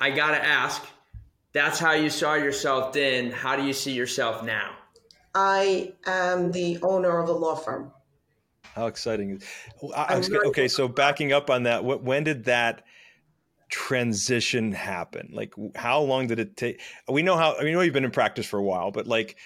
I 0.00 0.10
got 0.10 0.32
to 0.32 0.44
ask, 0.44 0.82
that's 1.52 1.78
how 1.78 1.92
you 1.92 2.10
saw 2.10 2.34
yourself 2.34 2.92
then. 2.92 3.30
How 3.30 3.56
do 3.56 3.64
you 3.64 3.72
see 3.72 3.92
yourself 3.92 4.44
now? 4.44 4.72
I 5.34 5.92
am 6.06 6.52
the 6.52 6.78
owner 6.82 7.18
of 7.18 7.28
a 7.28 7.32
law 7.32 7.54
firm. 7.54 7.92
How 8.74 8.86
exciting! 8.86 9.40
I, 9.94 10.22
okay, 10.46 10.68
so 10.68 10.86
backing 10.86 11.32
up 11.32 11.48
on 11.48 11.62
that, 11.62 11.82
when 11.82 12.24
did 12.24 12.44
that 12.44 12.84
transition 13.70 14.72
happen? 14.72 15.30
Like, 15.32 15.54
how 15.74 16.00
long 16.00 16.26
did 16.26 16.38
it 16.38 16.56
take? 16.58 16.80
We 17.08 17.22
know 17.22 17.36
how. 17.36 17.54
I 17.54 17.58
mean, 17.60 17.66
we 17.66 17.72
know 17.72 17.80
you've 17.80 17.94
been 17.94 18.04
in 18.04 18.10
practice 18.10 18.44
for 18.44 18.58
a 18.58 18.62
while, 18.62 18.90
but 18.90 19.06
like, 19.06 19.36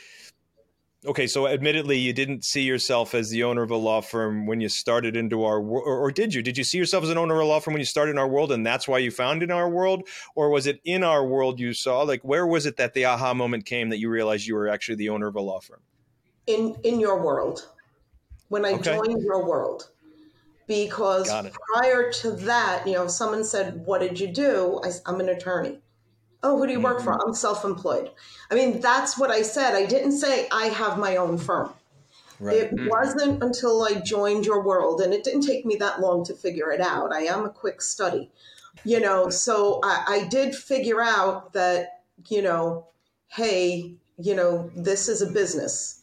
okay, 1.07 1.27
so 1.27 1.47
admittedly, 1.47 1.99
you 1.99 2.13
didn't 2.13 2.45
see 2.45 2.63
yourself 2.63 3.15
as 3.15 3.31
the 3.31 3.43
owner 3.43 3.63
of 3.63 3.71
a 3.71 3.77
law 3.77 4.01
firm 4.01 4.47
when 4.47 4.61
you 4.61 4.69
started 4.69 5.17
into 5.17 5.45
our 5.45 5.61
world, 5.61 5.85
or, 5.87 5.99
or, 5.99 6.11
did 6.11 6.35
you? 6.35 6.43
Did 6.43 6.59
you 6.59 6.65
see 6.65 6.79
yourself 6.79 7.05
as 7.05 7.11
an 7.11 7.19
owner 7.19 7.35
of 7.35 7.41
a 7.41 7.45
law 7.45 7.61
firm 7.61 7.75
when 7.75 7.81
you 7.81 7.87
started 7.87 8.13
in 8.13 8.19
our 8.19 8.29
world, 8.29 8.53
and 8.53 8.67
that's 8.67 8.87
why 8.87 8.99
you 8.99 9.11
found 9.11 9.43
in 9.43 9.51
our 9.51 9.69
world, 9.69 10.07
or 10.35 10.51
was 10.51 10.67
it 10.67 10.81
in 10.85 11.03
our 11.03 11.27
world 11.27 11.59
you 11.59 11.73
saw? 11.73 12.03
Like, 12.03 12.23
where 12.23 12.47
was 12.47 12.67
it 12.67 12.77
that 12.77 12.95
the 12.95 13.07
aha 13.07 13.35
moment 13.35 13.67
came 13.67 13.89
that 13.91 13.99
you 13.99 14.11
realized 14.11 14.47
you 14.47 14.55
were 14.55 14.69
actually 14.69 14.97
the 14.97 15.09
owner 15.09 15.29
of 15.29 15.37
a 15.37 15.41
law 15.41 15.61
firm? 15.61 15.81
In 16.47 16.77
in 16.85 17.01
your 17.01 17.23
world, 17.23 17.69
when 18.49 18.65
I 18.65 18.73
okay. 18.73 18.97
joined 18.97 19.23
your 19.23 19.47
world, 19.47 19.91
because 20.67 21.31
prior 21.75 22.13
to 22.13 22.31
that, 22.33 22.87
you 22.87 22.95
know, 22.95 23.05
if 23.05 23.11
someone 23.11 23.45
said, 23.45 23.85
"What 23.87 24.01
did 24.01 24.19
you 24.21 24.29
do?" 24.29 24.81
I, 24.85 24.91
I'm 25.07 25.21
an 25.21 25.29
attorney. 25.29 25.79
Oh, 26.43 26.59
who 26.59 26.67
do 26.67 26.73
you 26.73 26.81
work 26.81 26.99
mm-hmm. 26.99 27.05
for? 27.05 27.27
I'm 27.27 27.35
self 27.35 27.65
employed. 27.65 28.11
I 28.51 28.55
mean, 28.55 28.81
that's 28.81 29.19
what 29.19 29.31
I 29.31 29.43
said. 29.43 29.75
I 29.75 29.87
didn't 29.87 30.13
say 30.13 30.49
I 30.51 30.67
have 30.67 30.99
my 30.99 31.17
own 31.17 31.39
firm. 31.39 31.73
Right. 32.39 32.57
It 32.57 32.75
mm-hmm. 32.75 32.89
wasn't 32.89 33.43
until 33.43 33.83
I 33.83 34.01
joined 34.01 34.47
your 34.47 34.63
world, 34.63 35.03
and 35.03 35.13
it 35.13 35.25
didn't 35.25 35.43
take 35.43 35.67
me 35.67 35.77
that 35.77 36.01
long 36.01 36.25
to 36.25 36.35
figure 36.35 36.71
it 36.71 36.81
out. 36.81 37.13
I 37.13 37.23
am 37.23 37.45
a 37.45 37.51
quick 37.51 37.83
study, 37.83 38.31
you 38.85 38.99
know, 38.99 39.29
so 39.29 39.81
I, 39.85 40.05
I 40.09 40.29
did 40.29 40.55
figure 40.55 41.03
out 41.03 41.53
that, 41.53 42.01
you 42.29 42.41
know, 42.41 42.87
hey, 43.29 43.95
you 44.19 44.35
know, 44.35 44.71
this 44.75 45.09
is 45.09 45.21
a 45.21 45.31
business. 45.31 46.03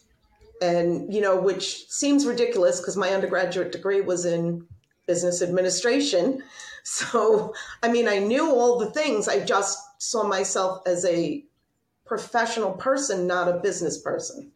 And, 0.60 1.12
you 1.12 1.20
know, 1.20 1.40
which 1.40 1.88
seems 1.88 2.26
ridiculous 2.26 2.80
because 2.80 2.96
my 2.96 3.10
undergraduate 3.10 3.70
degree 3.70 4.00
was 4.00 4.24
in 4.24 4.66
business 5.06 5.42
administration. 5.42 6.42
So, 6.90 7.52
I 7.82 7.92
mean, 7.92 8.08
I 8.08 8.18
knew 8.18 8.50
all 8.50 8.78
the 8.78 8.90
things. 8.90 9.28
I 9.28 9.44
just 9.44 9.78
saw 9.98 10.24
myself 10.24 10.82
as 10.86 11.04
a 11.04 11.44
professional 12.06 12.72
person, 12.72 13.26
not 13.26 13.48
a 13.48 13.58
business 13.58 14.00
person. 14.00 14.50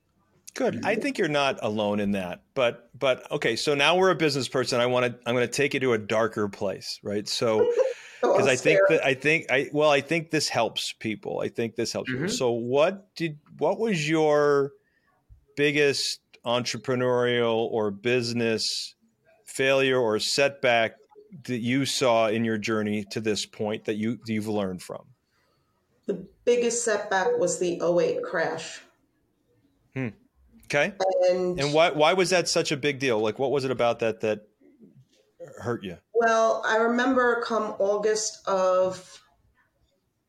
Good. 0.55 0.85
I 0.85 0.97
think 0.97 1.19
you're 1.19 1.29
not 1.29 1.59
alone 1.63 2.01
in 2.01 2.13
that. 2.13 2.43
But 2.55 2.91
but 2.99 3.31
okay, 3.31 3.57
so 3.57 3.75
now 3.75 3.97
we're 3.97 4.11
a 4.11 4.15
business 4.15 4.49
person. 4.49 4.81
I 4.81 4.87
want 4.87 5.07
to 5.07 5.19
I'm 5.27 5.35
going 5.35 5.47
to 5.47 5.53
take 5.53 5.75
you 5.75 5.81
to 5.81 5.93
a 5.95 5.99
darker 5.99 6.49
place, 6.49 7.01
right? 7.03 7.27
So 7.27 7.71
because 8.21 8.47
oh, 8.47 8.51
I 8.51 8.57
think 8.57 8.81
that 8.89 9.05
I 9.05 9.15
think 9.15 9.47
I 9.51 9.71
well 9.73 9.91
I 9.91 10.03
think 10.03 10.31
this 10.31 10.49
helps 10.49 10.93
people. 10.93 11.41
I 11.41 11.49
think 11.49 11.77
this 11.77 11.93
helps 11.93 12.11
mm-hmm. 12.11 12.25
people. 12.25 12.37
So 12.37 12.51
what 12.51 13.15
did 13.15 13.39
what 13.59 13.79
was 13.79 14.09
your 14.09 14.73
biggest 15.57 16.21
entrepreneurial 16.45 17.71
or 17.71 17.91
business 17.91 18.95
failure 19.47 19.99
or 19.99 20.19
setback 20.19 20.97
that 21.45 21.61
you 21.61 21.87
saw 21.87 22.29
in 22.29 22.45
your 22.45 22.59
journey 22.59 23.05
to 23.11 23.23
this 23.23 23.47
point 23.47 23.87
that 23.87 23.95
you 23.95 24.19
you've 24.27 24.49
learned 24.49 24.83
from? 24.83 25.12
The 26.07 26.27
biggest 26.45 26.85
setback 26.85 27.39
was 27.39 27.59
the 27.59 27.81
08 27.83 28.23
crash. 28.23 28.81
Hmm. 29.95 30.09
Okay. 30.65 30.95
And, 31.31 31.61
and 31.61 31.75
why 31.75 31.91
why 31.91 32.15
was 32.15 32.31
that 32.31 32.49
such 32.49 32.73
a 32.73 32.77
big 32.77 32.99
deal? 32.99 33.19
Like 33.21 33.39
what 33.39 33.51
was 33.51 33.65
it 33.65 33.71
about 33.71 33.99
that 34.01 34.21
that 34.21 34.49
hurt 35.59 35.85
you? 35.85 35.99
Well, 36.15 36.63
I 36.67 36.77
remember 36.77 37.43
come 37.43 37.75
August 37.79 38.47
of 38.49 39.21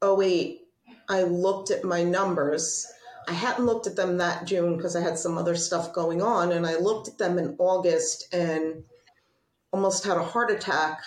08, 0.03 0.61
I 1.09 1.23
looked 1.23 1.71
at 1.71 1.83
my 1.83 2.03
numbers. 2.03 2.85
I 3.27 3.33
hadn't 3.33 3.65
looked 3.65 3.87
at 3.87 3.95
them 3.95 4.17
that 4.17 4.45
June 4.45 4.75
because 4.75 4.95
I 4.95 5.01
had 5.01 5.17
some 5.17 5.37
other 5.37 5.55
stuff 5.55 5.93
going 5.93 6.21
on. 6.21 6.51
And 6.51 6.65
I 6.65 6.75
looked 6.75 7.07
at 7.07 7.17
them 7.17 7.37
in 7.37 7.55
August 7.57 8.33
and 8.33 8.83
almost 9.71 10.03
had 10.03 10.17
a 10.17 10.23
heart 10.23 10.51
attack 10.51 11.01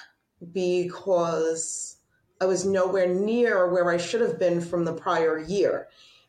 because 0.53 1.96
I 2.41 2.47
was 2.47 2.65
nowhere 2.65 3.07
near 3.07 3.71
where 3.73 3.91
I 3.91 3.97
should 3.97 4.21
have 4.21 4.39
been 4.39 4.61
from 4.61 4.85
the 4.85 4.93
prior 4.93 5.39
year. 5.39 5.89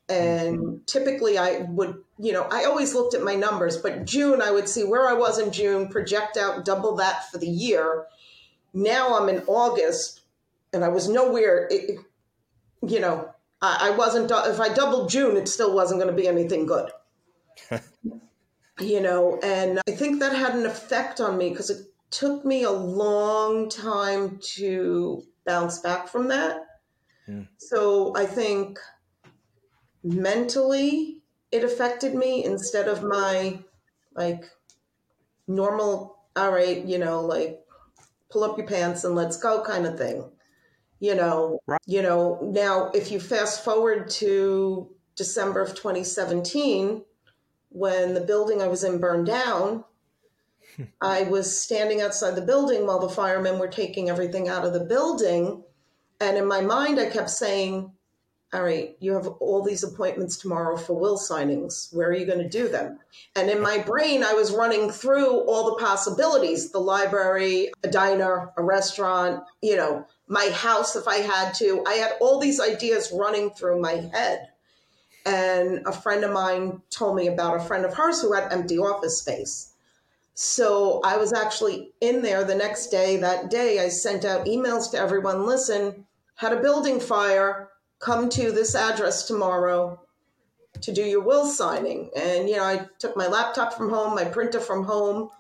And 0.10 0.58
mm-hmm. 0.58 0.76
typically 0.86 1.38
I 1.38 1.66
would, 1.70 2.02
you 2.18 2.32
know, 2.32 2.48
I 2.50 2.64
always 2.64 2.94
looked 2.94 3.14
at 3.14 3.24
my 3.24 3.36
numbers, 3.36 3.78
but 3.78 4.06
June, 4.06 4.42
I 4.42 4.52
would 4.52 4.70
see 4.70 4.84
where 4.84 5.08
I 5.08 5.14
was 5.14 5.38
in 5.38 5.52
June, 5.52 5.90
project 5.90 6.38
out 6.38 6.64
double 6.64 6.96
that 6.96 7.30
for 7.30 7.38
the 7.38 7.48
year. 7.48 8.06
Now 8.74 9.20
I'm 9.20 9.28
in 9.28 9.44
August 9.48 10.22
and 10.72 10.86
I 10.86 10.90
was 10.90 11.10
nowhere, 11.10 11.68
it, 11.70 12.00
you 12.88 13.00
know, 13.00 13.30
I, 13.62 13.90
I 13.90 13.98
wasn't, 13.98 14.32
if 14.32 14.60
I 14.62 14.74
doubled 14.74 15.10
June, 15.10 15.36
it 15.36 15.50
still 15.50 15.74
wasn't 15.74 16.00
going 16.00 16.16
to 16.16 16.22
be 16.22 16.28
anything 16.28 16.66
good. 16.66 16.90
you 18.80 19.02
know, 19.02 19.40
and 19.44 19.82
I 19.88 19.92
think 19.92 20.20
that 20.20 20.36
had 20.36 20.56
an 20.56 20.66
effect 20.66 21.20
on 21.20 21.38
me 21.38 21.50
because 21.50 21.70
it 21.70 21.88
took 22.12 22.46
me 22.46 22.64
a 22.64 22.72
long 22.72 23.70
time 23.70 24.40
to 24.56 25.24
bounce 25.48 25.80
back 25.80 26.08
from 26.08 26.28
that. 26.28 26.62
Yeah. 27.28 27.44
So 27.58 28.14
I 28.16 28.28
think 28.28 28.78
mentally 30.04 31.24
it 31.52 31.64
affected 31.64 32.14
me 32.14 32.44
instead 32.44 32.88
of 32.88 33.04
my 33.04 33.60
like 34.16 34.46
normal 35.48 36.20
all 36.36 36.52
right 36.52 36.86
you 36.86 36.98
know 36.98 37.22
like 37.22 37.60
pull 38.30 38.44
up 38.44 38.58
your 38.58 38.68
pants 38.68 39.04
and 39.04 39.16
let's 39.16 39.38
go 39.38 39.64
kind 39.64 39.86
of 39.86 39.98
thing 39.98 40.30
you 41.00 41.16
know 41.16 41.60
right. 41.68 41.82
you 41.86 42.02
know 42.02 42.40
now 42.42 42.90
if 42.94 43.12
you 43.12 43.20
fast 43.20 43.64
forward 43.64 44.10
to 44.10 44.90
december 45.16 45.62
of 45.62 45.70
2017 45.76 47.04
when 47.70 48.14
the 48.14 48.22
building 48.22 48.62
i 48.62 48.68
was 48.68 48.84
in 48.84 49.00
burned 49.00 49.26
down 49.26 49.84
i 51.02 51.24
was 51.24 51.62
standing 51.62 52.02
outside 52.02 52.36
the 52.36 52.42
building 52.42 52.86
while 52.86 53.00
the 53.00 53.10
firemen 53.10 53.60
were 53.60 53.68
taking 53.68 54.10
everything 54.10 54.48
out 54.48 54.66
of 54.66 54.74
the 54.74 54.86
building 54.86 55.64
and 56.20 56.38
in 56.38 56.48
my 56.48 56.62
mind 56.62 57.00
i 57.00 57.10
kept 57.10 57.30
saying 57.30 57.92
all 58.54 58.64
right, 58.64 58.96
you 59.02 59.14
have 59.14 59.28
all 59.28 59.62
these 59.62 59.84
appointments 59.84 60.38
tomorrow 60.38 60.78
for 60.78 60.98
will 60.98 61.18
signings. 61.18 61.94
Where 61.94 62.08
are 62.08 62.16
you 62.16 62.26
going 62.26 62.40
to 62.40 62.48
do 62.48 62.70
them? 62.70 62.98
And 63.36 63.50
in 63.50 63.62
my 63.62 63.80
brain, 63.80 64.24
I 64.24 64.34
was 64.34 64.54
running 64.54 64.90
through 64.90 65.42
all 65.42 65.66
the 65.66 65.84
possibilities 65.84 66.72
the 66.72 66.80
library, 66.80 67.72
a 67.84 67.90
diner, 67.90 68.52
a 68.56 68.64
restaurant, 68.64 69.44
you 69.62 69.76
know, 69.76 70.06
my 70.28 70.50
house 70.54 70.96
if 70.96 71.10
I 71.10 71.18
had 71.18 71.56
to. 71.56 71.84
I 71.86 71.96
had 71.96 72.14
all 72.22 72.40
these 72.40 72.62
ideas 72.62 73.12
running 73.14 73.50
through 73.50 73.82
my 73.82 73.96
head. 74.14 74.48
And 75.26 75.86
a 75.86 75.92
friend 75.92 76.24
of 76.24 76.32
mine 76.32 76.82
told 76.90 77.18
me 77.18 77.28
about 77.28 77.58
a 77.58 77.64
friend 77.64 77.84
of 77.84 77.94
hers 77.96 78.22
who 78.22 78.32
had 78.32 78.54
empty 78.54 78.78
office 78.78 79.20
space. 79.20 79.74
So 80.40 81.02
I 81.04 81.18
was 81.18 81.34
actually 81.34 81.94
in 82.00 82.22
there 82.22 82.44
the 82.44 82.54
next 82.54 82.88
day. 82.88 83.18
That 83.18 83.50
day, 83.50 83.80
I 83.80 83.90
sent 83.90 84.24
out 84.24 84.46
emails 84.46 84.92
to 84.92 85.00
everyone 85.00 85.48
listen, 85.48 86.06
had 86.36 86.54
a 86.54 86.62
building 86.62 87.00
fire 87.00 87.72
come 87.98 88.30
to 88.30 88.52
this 88.52 88.76
address 88.76 89.26
tomorrow 89.26 90.00
to 90.82 90.94
do 90.94 91.02
your 91.02 91.22
will 91.22 91.48
signing. 91.48 92.12
And, 92.16 92.48
you 92.48 92.58
know, 92.58 92.66
I 92.66 92.88
took 93.00 93.18
my 93.18 93.26
laptop 93.26 93.74
from 93.74 93.90
home, 93.90 94.14
my 94.14 94.26
printer 94.26 94.60
from 94.60 94.84
home, 94.84 95.32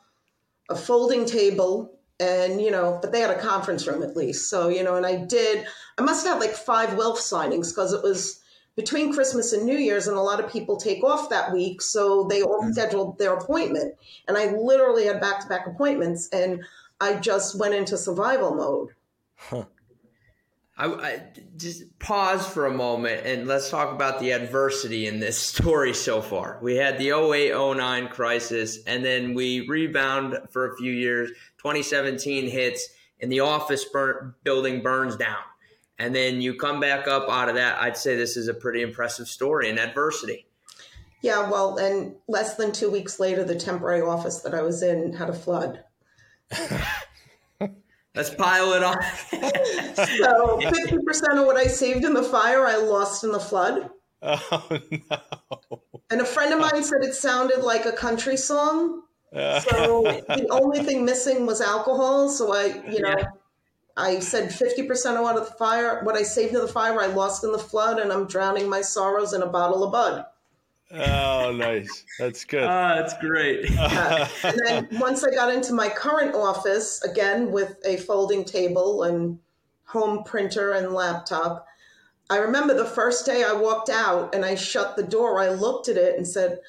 a 0.68 0.75
folding 0.75 1.25
table, 1.25 2.00
and, 2.20 2.60
you 2.60 2.72
know, 2.72 2.98
but 3.00 3.12
they 3.12 3.20
had 3.20 3.30
a 3.30 3.39
conference 3.39 3.86
room 3.86 4.01
at 4.01 4.18
least. 4.18 4.50
So, 4.50 4.70
you 4.70 4.84
know, 4.84 4.96
and 4.96 5.06
I 5.06 5.18
did, 5.25 5.68
I 6.00 6.01
must 6.01 6.25
have 6.25 6.39
like 6.39 6.56
five 6.56 6.98
will 6.98 7.16
signings 7.16 7.70
because 7.70 7.94
it 7.94 8.01
was 8.01 8.42
between 8.77 9.12
Christmas 9.12 9.51
and 9.51 9.65
New 9.65 9.77
Year's, 9.77 10.07
and 10.07 10.15
a 10.15 10.22
lot 10.22 10.39
of 10.39 10.50
people 10.50 10.77
take 10.77 11.03
off 11.03 11.31
that 11.31 11.51
week. 11.51 11.81
So 11.81 12.24
they 12.24 12.43
all 12.43 12.62
mm-hmm. 12.62 12.72
scheduled 12.72 13.17
their 13.17 13.34
appointment. 13.34 13.96
And 14.27 14.38
I 14.38 14.51
literally 14.51 15.05
had 15.05 15.19
back 15.19 15.41
to 15.41 15.48
back 15.48 15.67
appointments, 15.67 16.29
and 16.31 16.63
I 17.01 17.15
just 17.15 17.60
went 17.60 17.74
into 17.74 17.98
survival 17.98 18.55
mode. 18.55 18.89
Huh. 19.36 19.65
I, 20.77 20.86
I, 20.86 21.24
just 21.57 21.98
pause 21.98 22.48
for 22.48 22.67
a 22.67 22.74
moment 22.74 23.25
and 23.25 23.48
let's 23.48 23.72
talk 23.72 23.91
about 23.91 24.19
the 24.19 24.29
adversity 24.31 25.07
in 25.07 25.19
this 25.19 25.38
story 25.53 25.93
so 25.93 26.22
far. 26.22 26.60
We 26.62 26.75
had 26.75 27.00
the 27.00 27.10
08 27.10 27.77
09 27.77 28.10
crisis 28.10 28.79
and 28.86 29.03
then 29.03 29.34
we 29.34 29.67
rebound 29.67 30.38
for 30.51 30.72
a 30.72 30.77
few 30.77 30.91
years. 30.91 31.29
2017 31.57 32.48
hits 32.48 32.89
and 33.19 33.31
the 33.31 33.39
office 33.39 33.86
burn, 33.86 34.36
building 34.43 34.81
burns 34.81 35.15
down. 35.15 35.38
And 36.00 36.16
then 36.16 36.42
you 36.42 36.56
come 36.56 36.80
back 36.80 37.08
up 37.08 37.27
out 37.30 37.50
of 37.50 37.56
that. 37.56 37.80
I'd 37.80 37.98
say 37.98 38.16
this 38.16 38.38
is 38.38 38.48
a 38.48 38.54
pretty 38.54 38.82
impressive 38.82 39.27
story 39.27 39.70
in 39.70 39.80
adversity. 39.80 40.48
Yeah, 41.22 41.50
well, 41.50 41.77
and 41.77 42.16
less 42.27 42.56
than 42.56 42.72
two 42.72 42.92
weeks 42.92 43.20
later, 43.20 43.44
the 43.44 43.56
temporary 43.56 44.01
office 44.01 44.42
that 44.42 44.54
I 44.54 44.62
was 44.62 44.84
in 44.84 45.13
had 45.13 45.30
a 45.30 45.34
flood. 45.34 45.84
Let's 48.16 48.34
pile 48.34 48.74
it 48.74 48.84
on. 48.84 48.98
so 49.96 50.60
fifty 50.60 50.98
percent 51.06 51.38
of 51.38 51.46
what 51.46 51.58
I 51.58 51.66
saved 51.66 52.04
in 52.04 52.13
the 52.13 52.24
fire, 52.24 52.66
I 52.66 52.77
lost 52.77 53.24
in 53.24 53.32
the 53.32 53.39
flood. 53.39 53.89
Oh 54.20 54.68
no! 54.72 55.82
And 56.10 56.22
a 56.22 56.25
friend 56.25 56.51
of 56.54 56.60
mine 56.60 56.84
said 56.84 57.04
it 57.04 57.13
sounded 57.13 57.60
like 57.60 57.86
a 57.86 57.92
country 57.92 58.36
song. 58.36 59.04
so 59.32 60.01
the 60.01 60.48
only 60.50 60.84
thing 60.84 61.06
missing 61.06 61.46
was 61.46 61.62
alcohol. 61.62 62.30
So 62.30 62.54
I, 62.54 62.82
you 62.89 63.01
know, 63.01 63.13
yeah. 63.16 63.25
I 63.98 64.20
said 64.20 64.54
fifty 64.54 64.84
percent 64.84 65.18
of 65.18 65.24
what 65.24 65.38
of 65.38 65.46
the 65.46 65.54
fire, 65.54 66.04
what 66.04 66.16
I 66.16 66.24
saved 66.24 66.54
in 66.54 66.62
the 66.62 66.68
fire, 66.68 67.01
I 67.01 67.08
lost 67.08 67.44
in 67.44 67.51
the 67.51 67.58
flood, 67.58 68.00
and 68.00 68.13
I'm 68.13 68.27
drowning 68.27 68.70
my 68.70 68.82
sorrows 68.82 69.34
in 69.34 69.42
a 69.42 69.48
bottle 69.48 69.84
of 69.84 69.92
Bud. 69.92 70.25
Oh, 70.92 71.51
nice. 71.51 72.06
That's 72.18 72.46
good. 72.46 72.63
Ah, 72.63 72.96
that's 72.96 73.18
great. 73.20 73.70
Uh, 73.77 74.27
and 74.44 74.60
then 74.66 74.88
once 75.00 75.24
I 75.24 75.32
got 75.32 75.54
into 75.54 75.74
my 75.74 75.89
current 75.89 76.36
office, 76.36 77.01
again 77.04 77.51
with 77.51 77.75
a 77.86 77.98
folding 77.98 78.46
table 78.46 79.04
and 79.04 79.39
home 79.86 80.24
printer 80.24 80.74
and 80.74 80.94
laptop, 80.94 81.68
I 82.30 82.38
remember 82.38 82.74
the 82.74 82.86
first 82.86 83.25
day 83.25 83.44
I 83.44 83.54
walked 83.54 83.89
out 83.89 84.36
and 84.36 84.46
I 84.46 84.56
shut 84.56 84.96
the 84.96 85.04
door, 85.04 85.42
I 85.42 85.50
looked 85.50 85.89
at 85.89 85.98
it 85.98 86.18
and 86.18 86.27
said, 86.27 86.60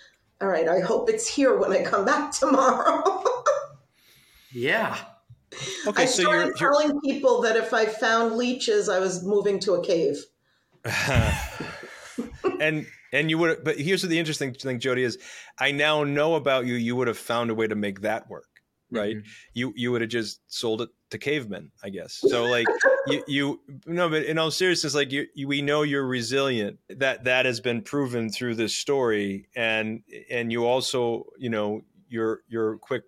All 0.41 0.49
right, 0.49 0.69
I 0.69 0.81
hope 0.81 1.11
it's 1.11 1.29
here 1.29 1.57
when 1.57 1.73
I 1.73 1.83
come 1.83 2.05
back 2.05 2.33
tomorrow. 2.39 3.23
yeah. 4.53 4.97
Okay, 5.87 6.03
I 6.03 6.07
so 6.07 6.23
started 6.23 6.39
you're, 6.39 6.47
you're... 6.47 6.73
telling 6.73 7.01
people 7.01 7.43
that 7.43 7.57
if 7.57 7.73
I 7.73 7.87
found 7.87 8.37
leeches, 8.37 8.89
I 8.89 8.99
was 8.99 9.25
moving 9.25 9.59
to 9.61 9.75
a 9.75 9.85
cave. 9.85 10.19
and 12.61 12.87
and 13.13 13.31
you 13.31 13.39
would, 13.39 13.65
but 13.65 13.79
here's 13.79 14.03
the 14.03 14.19
interesting 14.19 14.53
thing, 14.53 14.81
Jodi, 14.81 15.03
is 15.03 15.19
I 15.59 15.73
now 15.73 16.05
know 16.05 16.35
about 16.35 16.67
you. 16.67 16.75
You 16.75 16.97
would 16.97 17.09
have 17.09 17.19
found 17.19 17.51
a 17.51 17.55
way 17.55 17.67
to 17.67 17.75
make 17.75 18.03
that 18.03 18.29
work, 18.29 18.49
right? 18.91 19.17
Mm-hmm. 19.17 19.29
You 19.55 19.73
you 19.77 19.93
would 19.93 20.03
have 20.03 20.11
just 20.11 20.41
sold 20.47 20.83
it 20.83 20.91
to 21.11 21.19
cavemen, 21.19 21.73
I 21.83 21.89
guess. 21.91 22.21
So 22.29 22.45
like 22.45 22.67
you 23.07 23.25
you 23.27 23.61
no, 23.87 24.09
but 24.09 24.25
in 24.25 24.39
all 24.39 24.51
seriousness, 24.51 24.95
like 24.95 25.11
you, 25.11 25.27
you, 25.35 25.49
we 25.49 25.63
know 25.63 25.83
you're 25.83 26.07
resilient. 26.07 26.79
That 26.91 27.25
that 27.25 27.47
has 27.47 27.61
been 27.61 27.83
proven 27.83 28.31
through 28.31 28.57
this 28.57 28.77
story, 28.77 29.49
and 29.57 30.03
and 30.31 30.53
you 30.53 30.67
also 30.67 31.27
you 31.39 31.49
know 31.49 31.83
your 32.09 32.41
your 32.49 32.79
quick 32.79 33.05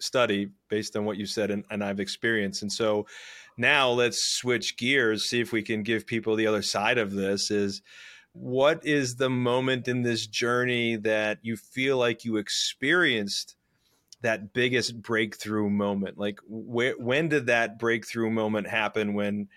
study 0.00 0.48
based 0.68 0.96
on 0.96 1.04
what 1.04 1.16
you 1.16 1.26
said 1.26 1.50
and, 1.50 1.64
and 1.70 1.82
I've 1.82 2.00
experienced, 2.00 2.62
and 2.62 2.72
so 2.72 3.06
now 3.56 3.90
let's 3.90 4.36
switch 4.36 4.76
gears, 4.76 5.28
see 5.28 5.40
if 5.40 5.52
we 5.52 5.62
can 5.62 5.82
give 5.82 6.06
people 6.06 6.36
the 6.36 6.46
other 6.46 6.62
side 6.62 6.98
of 6.98 7.12
this 7.12 7.50
is 7.50 7.82
what 8.32 8.84
is 8.84 9.16
the 9.16 9.30
moment 9.30 9.86
in 9.86 10.02
this 10.02 10.26
journey 10.26 10.96
that 10.96 11.38
you 11.42 11.56
feel 11.56 11.96
like 11.96 12.24
you 12.24 12.36
experienced 12.36 13.56
that 14.22 14.52
biggest 14.52 15.00
breakthrough 15.00 15.70
moment? 15.70 16.18
Like, 16.18 16.40
wh- 16.40 16.98
when 16.98 17.28
did 17.28 17.46
that 17.46 17.78
breakthrough 17.78 18.30
moment 18.30 18.66
happen? 18.66 19.14
When 19.14 19.48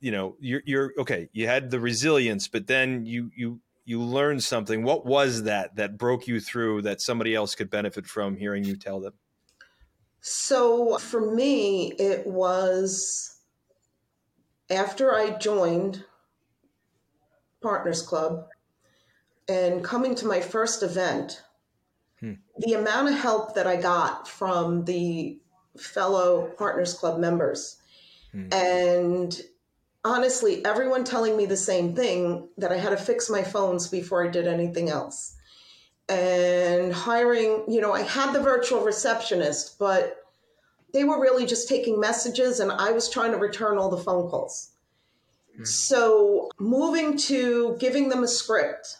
you 0.00 0.12
know 0.12 0.36
you're, 0.38 0.62
you're 0.64 0.92
okay, 0.98 1.28
you 1.32 1.48
had 1.48 1.70
the 1.70 1.80
resilience, 1.80 2.46
but 2.46 2.68
then 2.68 3.04
you 3.04 3.30
you 3.36 3.60
you 3.84 4.00
learned 4.00 4.44
something. 4.44 4.84
What 4.84 5.04
was 5.04 5.42
that 5.42 5.74
that 5.74 5.98
broke 5.98 6.28
you 6.28 6.38
through 6.38 6.82
that 6.82 7.00
somebody 7.00 7.34
else 7.34 7.56
could 7.56 7.70
benefit 7.70 8.06
from 8.06 8.36
hearing 8.36 8.62
you 8.62 8.76
tell 8.76 9.00
them? 9.00 9.14
So 10.26 10.96
for 10.96 11.34
me, 11.34 11.92
it 11.92 12.26
was 12.26 13.36
after 14.70 15.14
I 15.14 15.36
joined 15.36 16.02
Partners 17.60 18.00
Club 18.00 18.46
and 19.50 19.84
coming 19.84 20.14
to 20.14 20.26
my 20.26 20.40
first 20.40 20.82
event, 20.82 21.42
hmm. 22.20 22.32
the 22.56 22.72
amount 22.72 23.08
of 23.08 23.18
help 23.18 23.54
that 23.54 23.66
I 23.66 23.76
got 23.76 24.26
from 24.26 24.86
the 24.86 25.38
fellow 25.76 26.50
Partners 26.56 26.94
Club 26.94 27.20
members 27.20 27.82
hmm. 28.32 28.48
and 28.50 29.38
honestly, 30.06 30.64
everyone 30.64 31.04
telling 31.04 31.36
me 31.36 31.44
the 31.44 31.54
same 31.54 31.94
thing 31.94 32.48
that 32.56 32.72
I 32.72 32.78
had 32.78 32.90
to 32.90 32.96
fix 32.96 33.28
my 33.28 33.42
phones 33.42 33.88
before 33.88 34.26
I 34.26 34.30
did 34.30 34.46
anything 34.46 34.88
else. 34.88 35.36
And 36.08 36.92
hiring, 36.92 37.64
you 37.66 37.80
know, 37.80 37.92
I 37.92 38.02
had 38.02 38.32
the 38.32 38.40
virtual 38.40 38.84
receptionist, 38.84 39.78
but 39.78 40.18
they 40.92 41.04
were 41.04 41.20
really 41.20 41.46
just 41.46 41.68
taking 41.68 41.98
messages 41.98 42.60
and 42.60 42.70
I 42.70 42.92
was 42.92 43.08
trying 43.08 43.32
to 43.32 43.38
return 43.38 43.78
all 43.78 43.88
the 43.88 43.96
phone 43.96 44.28
calls. 44.28 44.72
Mm. 45.58 45.66
So 45.66 46.50
moving 46.58 47.16
to 47.18 47.76
giving 47.80 48.10
them 48.10 48.22
a 48.22 48.28
script 48.28 48.96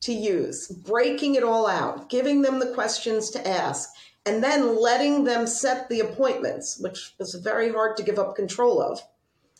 to 0.00 0.12
use, 0.12 0.66
breaking 0.68 1.36
it 1.36 1.44
all 1.44 1.66
out, 1.66 2.08
giving 2.10 2.42
them 2.42 2.58
the 2.58 2.72
questions 2.72 3.30
to 3.30 3.48
ask, 3.48 3.90
and 4.26 4.42
then 4.42 4.80
letting 4.80 5.24
them 5.24 5.46
set 5.46 5.88
the 5.88 6.00
appointments, 6.00 6.78
which 6.80 7.14
was 7.18 7.34
very 7.34 7.70
hard 7.70 7.96
to 7.98 8.02
give 8.02 8.18
up 8.18 8.34
control 8.34 8.82
of 8.82 9.00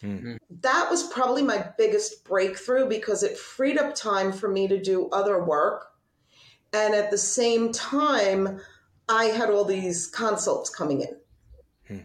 Mm-hmm. 0.03 0.37
That 0.63 0.89
was 0.91 1.03
probably 1.09 1.43
my 1.43 1.67
biggest 1.77 2.25
breakthrough 2.25 2.89
because 2.89 3.23
it 3.23 3.37
freed 3.37 3.79
up 3.79 3.95
time 3.95 4.33
for 4.33 4.49
me 4.49 4.67
to 4.69 4.81
do 4.81 5.09
other 5.11 5.43
work. 5.43 5.90
And 6.73 6.95
at 6.95 7.11
the 7.11 7.19
same 7.19 7.73
time, 7.73 8.61
I 9.09 9.25
had 9.25 9.51
all 9.51 9.65
these 9.65 10.07
consults 10.07 10.71
coming 10.71 11.01
in. 11.01 11.17
Hmm. 11.89 12.05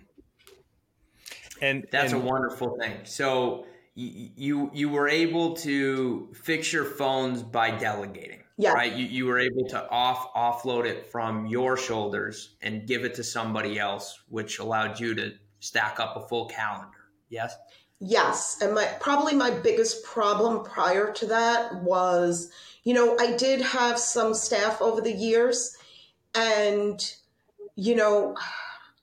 And 1.62 1.86
that's 1.92 2.14
and- 2.14 2.22
a 2.22 2.26
wonderful 2.26 2.78
thing. 2.80 3.00
So 3.04 3.66
you 3.98 4.70
you 4.74 4.90
were 4.90 5.08
able 5.08 5.56
to 5.56 6.30
fix 6.34 6.74
your 6.74 6.84
phones 6.84 7.42
by 7.44 7.72
delegating. 7.72 8.42
Yeah. 8.58 8.72
Right. 8.72 8.94
You, 8.94 9.06
you 9.06 9.26
were 9.26 9.40
able 9.40 9.66
to 9.68 9.90
off 9.90 10.34
offload 10.34 10.86
it 10.86 11.06
from 11.12 11.46
your 11.46 11.76
shoulders 11.76 12.56
and 12.62 12.88
give 12.88 13.04
it 13.04 13.14
to 13.16 13.24
somebody 13.24 13.78
else, 13.80 14.18
which 14.30 14.60
allowed 14.60 15.00
you 15.00 15.14
to 15.16 15.34
stack 15.60 16.00
up 16.00 16.16
a 16.16 16.28
full 16.28 16.48
calendar. 16.48 16.92
Yes. 17.30 17.56
Yes, 18.00 18.58
and 18.62 18.74
my 18.74 18.86
probably 19.00 19.34
my 19.36 19.52
biggest 19.52 20.04
problem 20.04 20.64
prior 20.64 21.12
to 21.14 21.26
that 21.28 21.82
was, 21.82 22.52
you 22.84 22.94
know, 22.94 23.16
I 23.20 23.36
did 23.36 23.62
have 23.62 23.98
some 23.98 24.34
staff 24.34 24.82
over 24.82 25.02
the 25.02 25.14
years 25.14 25.78
and 26.34 27.00
you 27.76 27.96
know, 27.96 28.36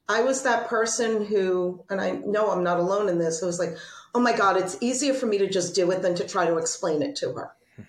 I 0.08 0.22
was 0.22 0.42
that 0.42 0.68
person 0.68 1.25
who 1.25 1.84
and 1.88 2.00
I 2.00 2.12
know 2.12 2.50
I'm 2.50 2.64
not 2.64 2.80
alone 2.80 3.08
in 3.08 3.18
this. 3.18 3.42
It 3.42 3.46
was 3.46 3.58
like, 3.58 3.76
"Oh 4.14 4.20
my 4.20 4.37
god, 4.37 4.56
it's 4.56 4.76
easier 4.80 5.14
for 5.14 5.26
me 5.26 5.38
to 5.38 5.49
just 5.49 5.75
do 5.75 5.90
it 5.90 6.02
than 6.02 6.14
to 6.16 6.26
try 6.26 6.46
to 6.46 6.58
explain 6.58 7.02
it 7.02 7.16
to 7.16 7.32
her." 7.32 7.52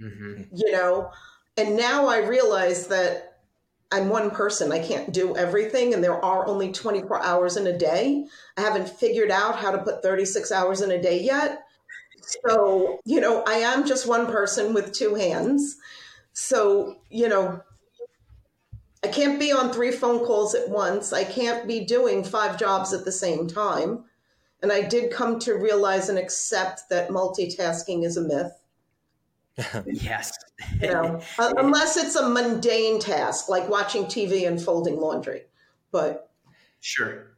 Mm-hmm. 0.00 0.42
You 0.54 0.72
know, 0.72 1.10
and 1.58 1.76
now 1.76 2.06
I 2.06 2.20
realize 2.20 2.86
that 2.86 3.35
I'm 3.92 4.08
one 4.08 4.30
person. 4.30 4.72
I 4.72 4.80
can't 4.80 5.12
do 5.12 5.36
everything, 5.36 5.94
and 5.94 6.02
there 6.02 6.24
are 6.24 6.46
only 6.46 6.72
24 6.72 7.22
hours 7.22 7.56
in 7.56 7.66
a 7.66 7.78
day. 7.78 8.26
I 8.56 8.60
haven't 8.60 8.88
figured 8.88 9.30
out 9.30 9.56
how 9.56 9.70
to 9.70 9.78
put 9.78 10.02
36 10.02 10.50
hours 10.50 10.80
in 10.80 10.90
a 10.90 11.00
day 11.00 11.22
yet. 11.22 11.62
So, 12.20 12.98
you 13.04 13.20
know, 13.20 13.44
I 13.46 13.58
am 13.58 13.86
just 13.86 14.08
one 14.08 14.26
person 14.26 14.74
with 14.74 14.92
two 14.92 15.14
hands. 15.14 15.76
So, 16.32 16.96
you 17.08 17.28
know, 17.28 17.62
I 19.04 19.08
can't 19.08 19.38
be 19.38 19.52
on 19.52 19.72
three 19.72 19.92
phone 19.92 20.24
calls 20.26 20.54
at 20.56 20.68
once. 20.68 21.12
I 21.12 21.22
can't 21.22 21.68
be 21.68 21.84
doing 21.84 22.24
five 22.24 22.58
jobs 22.58 22.92
at 22.92 23.04
the 23.04 23.12
same 23.12 23.46
time. 23.46 24.04
And 24.62 24.72
I 24.72 24.82
did 24.82 25.12
come 25.12 25.38
to 25.40 25.54
realize 25.54 26.08
and 26.08 26.18
accept 26.18 26.88
that 26.90 27.10
multitasking 27.10 28.04
is 28.04 28.16
a 28.16 28.22
myth. 28.22 28.52
yes. 29.86 30.32
you 30.80 30.88
know, 30.88 31.20
unless 31.38 31.96
it's 31.96 32.16
a 32.16 32.28
mundane 32.28 32.98
task 33.00 33.48
like 33.48 33.68
watching 33.68 34.04
TV 34.04 34.46
and 34.46 34.60
folding 34.60 34.96
laundry. 34.96 35.42
But 35.92 36.30
sure. 36.80 37.36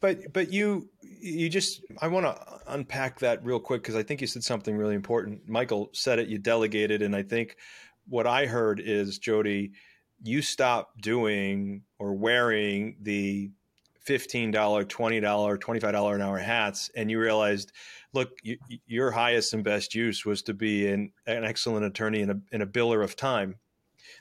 But 0.00 0.32
but 0.32 0.52
you 0.52 0.88
you 1.00 1.48
just 1.48 1.82
I 2.00 2.08
want 2.08 2.26
to 2.26 2.60
unpack 2.68 3.18
that 3.20 3.44
real 3.44 3.58
quick 3.58 3.82
because 3.82 3.96
I 3.96 4.02
think 4.02 4.20
you 4.20 4.26
said 4.26 4.44
something 4.44 4.76
really 4.76 4.94
important. 4.94 5.48
Michael 5.48 5.90
said 5.92 6.18
it. 6.18 6.28
You 6.28 6.38
delegated, 6.38 7.02
and 7.02 7.16
I 7.16 7.22
think 7.22 7.56
what 8.06 8.26
I 8.26 8.46
heard 8.46 8.80
is 8.80 9.18
Jodi, 9.18 9.72
you 10.22 10.42
stop 10.42 10.92
doing 11.00 11.82
or 11.98 12.14
wearing 12.14 12.96
the 13.00 13.50
$15, 14.08 14.52
$20, 14.52 15.58
$25 15.58 16.14
an 16.14 16.22
hour 16.22 16.38
hats 16.38 16.90
and 16.96 17.10
you 17.10 17.20
realized 17.20 17.72
look, 18.14 18.30
you, 18.42 18.56
your 18.86 19.10
highest 19.10 19.52
and 19.52 19.62
best 19.62 19.94
use 19.94 20.24
was 20.24 20.42
to 20.42 20.54
be 20.54 20.88
an, 20.88 21.12
an 21.26 21.44
excellent 21.44 21.84
attorney 21.84 22.22
and 22.22 22.30
a, 22.30 22.40
and 22.52 22.62
a 22.62 22.66
biller 22.66 23.04
of 23.04 23.16
time 23.16 23.56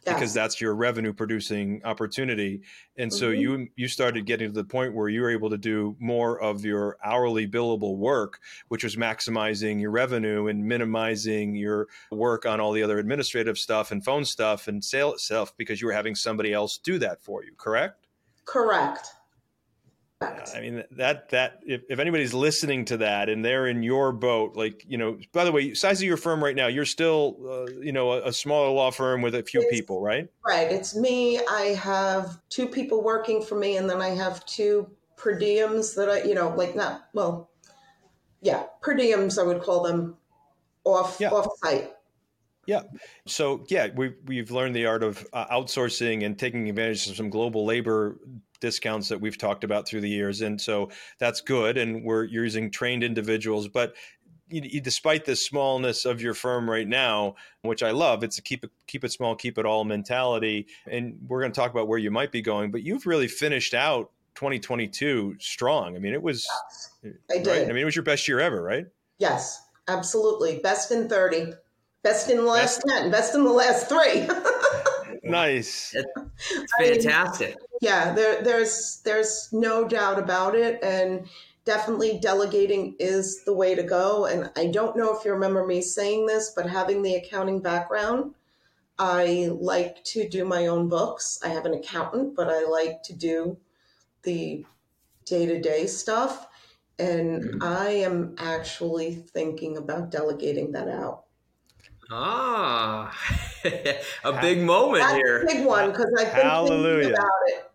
because 0.06 0.34
that's 0.34 0.62
your 0.62 0.76
revenue 0.76 1.13
producing 1.13 1.82
opportunity. 1.84 2.62
And 2.97 3.12
so 3.12 3.32
mm-hmm. 3.32 3.41
you 3.41 3.67
you 3.76 3.88
started 3.88 4.26
getting 4.26 4.47
to 4.47 4.54
the 4.54 4.63
point 4.63 4.93
where 4.93 5.10
you 5.10 5.21
were 5.21 5.30
able 5.30 5.50
to 5.50 5.58
do 5.58 5.95
more 6.00 6.39
of 6.41 6.63
your 6.63 6.97
hourly 7.04 7.47
billable 7.47 7.97
work 7.97 8.39
which 8.67 8.84
was 8.84 8.95
maximizing 8.95 9.82
your 9.82 9.91
revenue 9.91 10.47
and 10.47 10.63
minimizing 10.63 11.56
your 11.56 11.88
work 12.12 12.45
on 12.45 12.60
all 12.60 12.71
the 12.71 12.84
other 12.84 13.00
administrative 13.00 13.58
stuff 13.58 13.91
and 13.91 14.04
phone 14.04 14.26
stuff 14.26 14.67
and 14.67 14.84
sale 14.84 15.17
stuff 15.17 15.56
because 15.58 15.82
you 15.82 15.88
were 15.88 15.93
having 15.93 16.15
somebody 16.15 16.54
else 16.54 16.78
do 16.78 16.97
that 17.00 17.21
for 17.21 17.43
you 17.43 17.54
correct? 17.58 18.08
Correct 18.45 19.10
I 20.19 20.62
mean 20.62 20.84
that 20.91 21.30
that 21.30 21.60
if, 21.65 21.84
if 21.89 21.99
anybody's 21.99 22.34
listening 22.34 22.86
to 22.86 22.97
that 22.97 23.30
and 23.30 23.45
they're 23.45 23.67
in 23.67 23.84
your 23.84 24.12
boat, 24.12 24.56
like 24.56 24.84
you 24.88 24.97
know, 24.97 25.19
by 25.32 25.43
the 25.43 25.51
way, 25.51 25.73
size 25.75 25.99
of 25.99 26.08
your 26.08 26.17
firm 26.17 26.43
right 26.43 26.56
now, 26.56 26.67
you're 26.67 26.86
still 26.86 27.38
uh, 27.47 27.71
you 27.80 27.91
know 27.91 28.13
a, 28.13 28.30
a, 28.30 28.34
smaller 28.34 28.69
law 28.69 28.89
firm 28.89 29.21
with 29.21 29.36
a 29.36 29.43
few 29.43 29.62
it's, 29.62 29.71
people, 29.71 30.01
right? 30.01 30.27
Right. 30.45 30.71
It's 30.71 30.95
me. 30.95 31.39
I 31.39 31.75
have 31.80 32.39
two 32.49 32.67
people 32.67 33.03
working 33.03 33.43
for 33.43 33.56
me, 33.56 33.77
and 33.77 33.88
then 33.88 34.01
I 34.01 34.10
have 34.10 34.43
two 34.45 34.89
per 35.17 35.39
diems 35.39 35.95
that 35.95 36.10
I 36.10 36.23
you 36.23 36.34
know 36.34 36.49
like 36.49 36.75
not 36.75 37.10
well, 37.13 37.51
yeah, 38.41 38.63
per 38.82 38.95
diems 38.95 39.39
I 39.39 39.43
would 39.43 39.62
call 39.62 39.84
them 39.84 40.17
off 40.84 41.17
yeah. 41.19 41.30
off 41.30 41.47
site. 41.63 41.91
Yeah. 42.65 42.82
So 43.25 43.65
yeah, 43.69 43.88
we 43.95 44.13
we've 44.25 44.51
learned 44.51 44.75
the 44.75 44.88
art 44.88 45.03
of 45.03 45.25
uh, 45.32 45.47
outsourcing 45.47 46.25
and 46.25 46.38
taking 46.38 46.67
advantage 46.67 47.08
of 47.10 47.15
some 47.15 47.30
global 47.30 47.65
labor 47.65 48.17
discounts 48.60 49.10
that 49.10 49.20
we've 49.20 49.38
talked 49.38 49.63
about 49.63 49.88
through 49.88 50.02
the 50.02 50.10
years, 50.10 50.41
and 50.41 50.60
so 50.60 50.89
that's 51.20 51.41
good. 51.41 51.78
And 51.78 52.04
we're 52.04 52.24
using 52.24 52.72
trained 52.72 53.04
individuals, 53.04 53.67
but 53.67 53.96
despite 54.50 55.26
the 55.26 55.36
smallness 55.36 56.06
of 56.06 56.22
your 56.22 56.34
firm 56.34 56.70
right 56.70 56.88
now, 56.88 57.36
which 57.62 57.84
I 57.84 57.91
love, 57.91 58.24
it's 58.24 58.38
a 58.38 58.41
keep 58.41 58.63
it 58.63 58.72
keep 58.88 59.04
it 59.04 59.12
small, 59.12 59.36
keep 59.36 59.58
it 59.58 59.65
all 59.65 59.84
mentality. 59.84 60.67
And 60.89 61.17
we're 61.28 61.41
going 61.41 61.52
to 61.52 61.60
talk 61.60 61.72
about 61.72 61.88
where 61.88 62.00
you 62.00 62.12
might 62.12 62.32
be 62.32 62.41
going, 62.41 62.72
but 62.72 62.84
you've 62.84 63.06
really 63.06 63.28
finished 63.28 63.74
out 63.74 64.12
2022 64.36 65.36
strong. 65.39 65.96
I 65.96 66.00
mean, 66.00 66.13
it 66.13 66.22
was. 66.22 66.48
Yes, 67.04 67.13
I 67.32 67.39
did. 67.39 67.70
I 67.70 67.74
mean, 67.74 67.82
it 67.82 67.86
was 67.86 67.96
your 67.96 68.04
best 68.04 68.28
year 68.28 68.39
ever, 68.39 68.62
right? 68.62 68.86
Yes, 69.20 69.67
absolutely. 69.88 70.60
Best 70.60 70.91
in 70.91 71.10
30. 71.10 71.54
Best 72.04 72.30
in 72.30 72.38
the 72.38 72.43
last 72.43 72.84
best. 72.86 73.02
10. 73.02 73.12
Best 73.12 73.36
in 73.36 73.43
the 73.43 73.52
last 73.52 73.89
three. 73.89 74.28
nice. 75.30 75.96
It's 75.96 76.74
fantastic. 76.80 77.56
I 77.56 77.66
yeah, 77.82 78.13
there, 78.13 78.42
there's 78.42 79.02
there's 79.06 79.50
no 79.52 79.88
doubt 79.88 80.20
about 80.20 80.56
it, 80.56 80.80
and 80.84 81.28
definitely 81.68 82.18
delegating 82.20 82.96
is 82.98 83.44
the 83.44 83.54
way 83.54 83.76
to 83.76 83.84
go. 83.84 84.26
And 84.26 84.50
I 84.56 84.68
don't 84.68 84.96
know 84.96 85.16
if 85.16 85.26
you 85.26 85.34
remember 85.34 85.66
me 85.68 85.82
saying 85.82 86.26
this, 86.26 86.54
but 86.56 86.68
having 86.68 87.02
the 87.02 87.16
accounting 87.16 87.62
background, 87.62 88.34
I 88.98 89.50
like 89.60 90.04
to 90.06 90.28
do 90.28 90.46
my 90.46 90.68
own 90.68 90.88
books. 90.88 91.40
I 91.44 91.50
have 91.50 91.66
an 91.66 91.74
accountant, 91.74 92.36
but 92.36 92.48
I 92.50 92.66
like 92.66 93.04
to 93.04 93.13
do 93.13 93.58
the 94.24 94.66
day 95.26 95.46
to 95.46 95.60
day 95.60 95.88
stuff. 95.88 96.48
And 96.98 97.44
mm-hmm. 97.44 97.63
I 97.63 97.90
am 97.90 98.36
actually 98.40 99.16
thinking 99.16 99.78
about 99.78 100.10
delegating 100.10 100.72
that 100.72 100.88
out. 100.88 101.26
Ah, 102.10 103.13
a 104.24 104.41
big 104.41 104.62
moment 104.62 105.04
That's 105.04 105.15
here. 105.15 105.43
A 105.43 105.46
big 105.46 105.65
one 105.65 105.91
because 105.91 106.13
I've 106.20 106.34
been 106.34 106.41
Hallelujah. 106.41 107.04
thinking 107.04 107.13
about 107.13 107.32
it. 107.48 107.72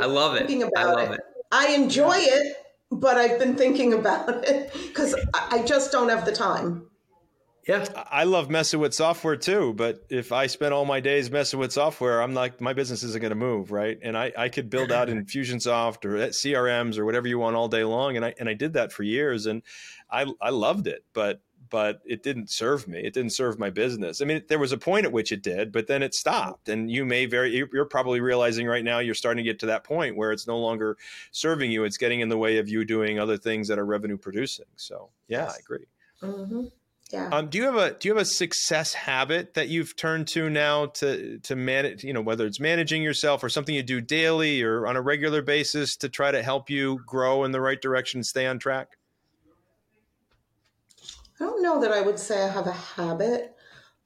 I 0.00 0.06
love 0.06 0.34
it. 0.36 0.50
About 0.50 0.72
I 0.76 0.84
love 0.84 1.10
it. 1.12 1.14
it. 1.14 1.20
I 1.52 1.68
enjoy 1.68 2.16
it, 2.16 2.56
but 2.90 3.16
I've 3.16 3.38
been 3.38 3.56
thinking 3.56 3.92
about 3.92 4.44
it 4.44 4.72
because 4.72 5.14
I 5.32 5.62
just 5.64 5.92
don't 5.92 6.08
have 6.08 6.24
the 6.24 6.32
time. 6.32 6.88
Yeah. 7.66 7.86
I 8.10 8.24
love 8.24 8.50
messing 8.50 8.80
with 8.80 8.92
software 8.92 9.36
too, 9.36 9.72
but 9.72 10.04
if 10.10 10.32
I 10.32 10.48
spend 10.48 10.74
all 10.74 10.84
my 10.84 11.00
days 11.00 11.30
messing 11.30 11.58
with 11.58 11.72
software, 11.72 12.22
I'm 12.22 12.34
like, 12.34 12.60
my 12.60 12.74
business 12.74 13.02
isn't 13.02 13.22
going 13.22 13.30
to 13.30 13.36
move, 13.36 13.72
right? 13.72 13.98
And 14.02 14.18
I, 14.18 14.32
I 14.36 14.48
could 14.50 14.68
build 14.68 14.92
out 14.92 15.08
Infusionsoft 15.08 16.04
or 16.04 16.16
CRMs 16.28 16.98
or 16.98 17.06
whatever 17.06 17.26
you 17.26 17.38
want 17.38 17.56
all 17.56 17.68
day 17.68 17.84
long. 17.84 18.16
And 18.16 18.24
I, 18.24 18.34
and 18.38 18.50
I 18.50 18.54
did 18.54 18.74
that 18.74 18.92
for 18.92 19.02
years 19.02 19.46
and 19.46 19.62
I, 20.10 20.26
I 20.42 20.50
loved 20.50 20.86
it, 20.86 21.04
but, 21.14 21.40
but 21.74 22.00
it 22.04 22.22
didn't 22.22 22.50
serve 22.50 22.86
me. 22.86 23.00
It 23.00 23.14
didn't 23.14 23.32
serve 23.32 23.58
my 23.58 23.68
business. 23.68 24.22
I 24.22 24.26
mean, 24.26 24.44
there 24.46 24.60
was 24.60 24.70
a 24.70 24.78
point 24.78 25.06
at 25.06 25.10
which 25.10 25.32
it 25.32 25.42
did, 25.42 25.72
but 25.72 25.88
then 25.88 26.04
it 26.04 26.14
stopped. 26.14 26.68
And 26.68 26.88
you 26.88 27.04
may 27.04 27.26
very, 27.26 27.66
you're 27.72 27.84
probably 27.84 28.20
realizing 28.20 28.68
right 28.68 28.84
now 28.84 29.00
you're 29.00 29.12
starting 29.16 29.42
to 29.44 29.50
get 29.50 29.58
to 29.58 29.66
that 29.66 29.82
point 29.82 30.16
where 30.16 30.30
it's 30.30 30.46
no 30.46 30.56
longer 30.56 30.96
serving 31.32 31.72
you. 31.72 31.82
It's 31.82 31.96
getting 31.96 32.20
in 32.20 32.28
the 32.28 32.38
way 32.38 32.58
of 32.58 32.68
you 32.68 32.84
doing 32.84 33.18
other 33.18 33.36
things 33.36 33.66
that 33.66 33.80
are 33.80 33.84
revenue 33.84 34.16
producing. 34.16 34.66
So 34.76 35.10
yeah, 35.26 35.46
I 35.46 35.56
agree. 35.58 35.86
Mm-hmm. 36.22 36.66
Yeah. 37.12 37.30
Um, 37.32 37.48
do 37.48 37.58
you 37.58 37.64
have 37.64 37.74
a 37.74 37.90
do 37.94 38.06
you 38.06 38.14
have 38.14 38.22
a 38.22 38.24
success 38.24 38.94
habit 38.94 39.54
that 39.54 39.68
you've 39.68 39.96
turned 39.96 40.28
to 40.28 40.48
now 40.48 40.86
to 40.86 41.40
to 41.40 41.56
manage? 41.56 42.04
You 42.04 42.12
know, 42.12 42.20
whether 42.20 42.46
it's 42.46 42.60
managing 42.60 43.02
yourself 43.02 43.42
or 43.42 43.48
something 43.48 43.74
you 43.74 43.82
do 43.82 44.00
daily 44.00 44.62
or 44.62 44.86
on 44.86 44.94
a 44.94 45.02
regular 45.02 45.42
basis 45.42 45.96
to 45.96 46.08
try 46.08 46.30
to 46.30 46.40
help 46.40 46.70
you 46.70 47.00
grow 47.04 47.42
in 47.42 47.50
the 47.50 47.60
right 47.60 47.82
direction, 47.82 48.18
and 48.18 48.26
stay 48.26 48.46
on 48.46 48.60
track. 48.60 48.92
I 51.44 51.46
don't 51.46 51.62
know 51.62 51.80
that 51.80 51.92
I 51.92 52.00
would 52.00 52.18
say 52.18 52.42
I 52.42 52.48
have 52.48 52.66
a 52.66 52.72
habit. 52.72 53.54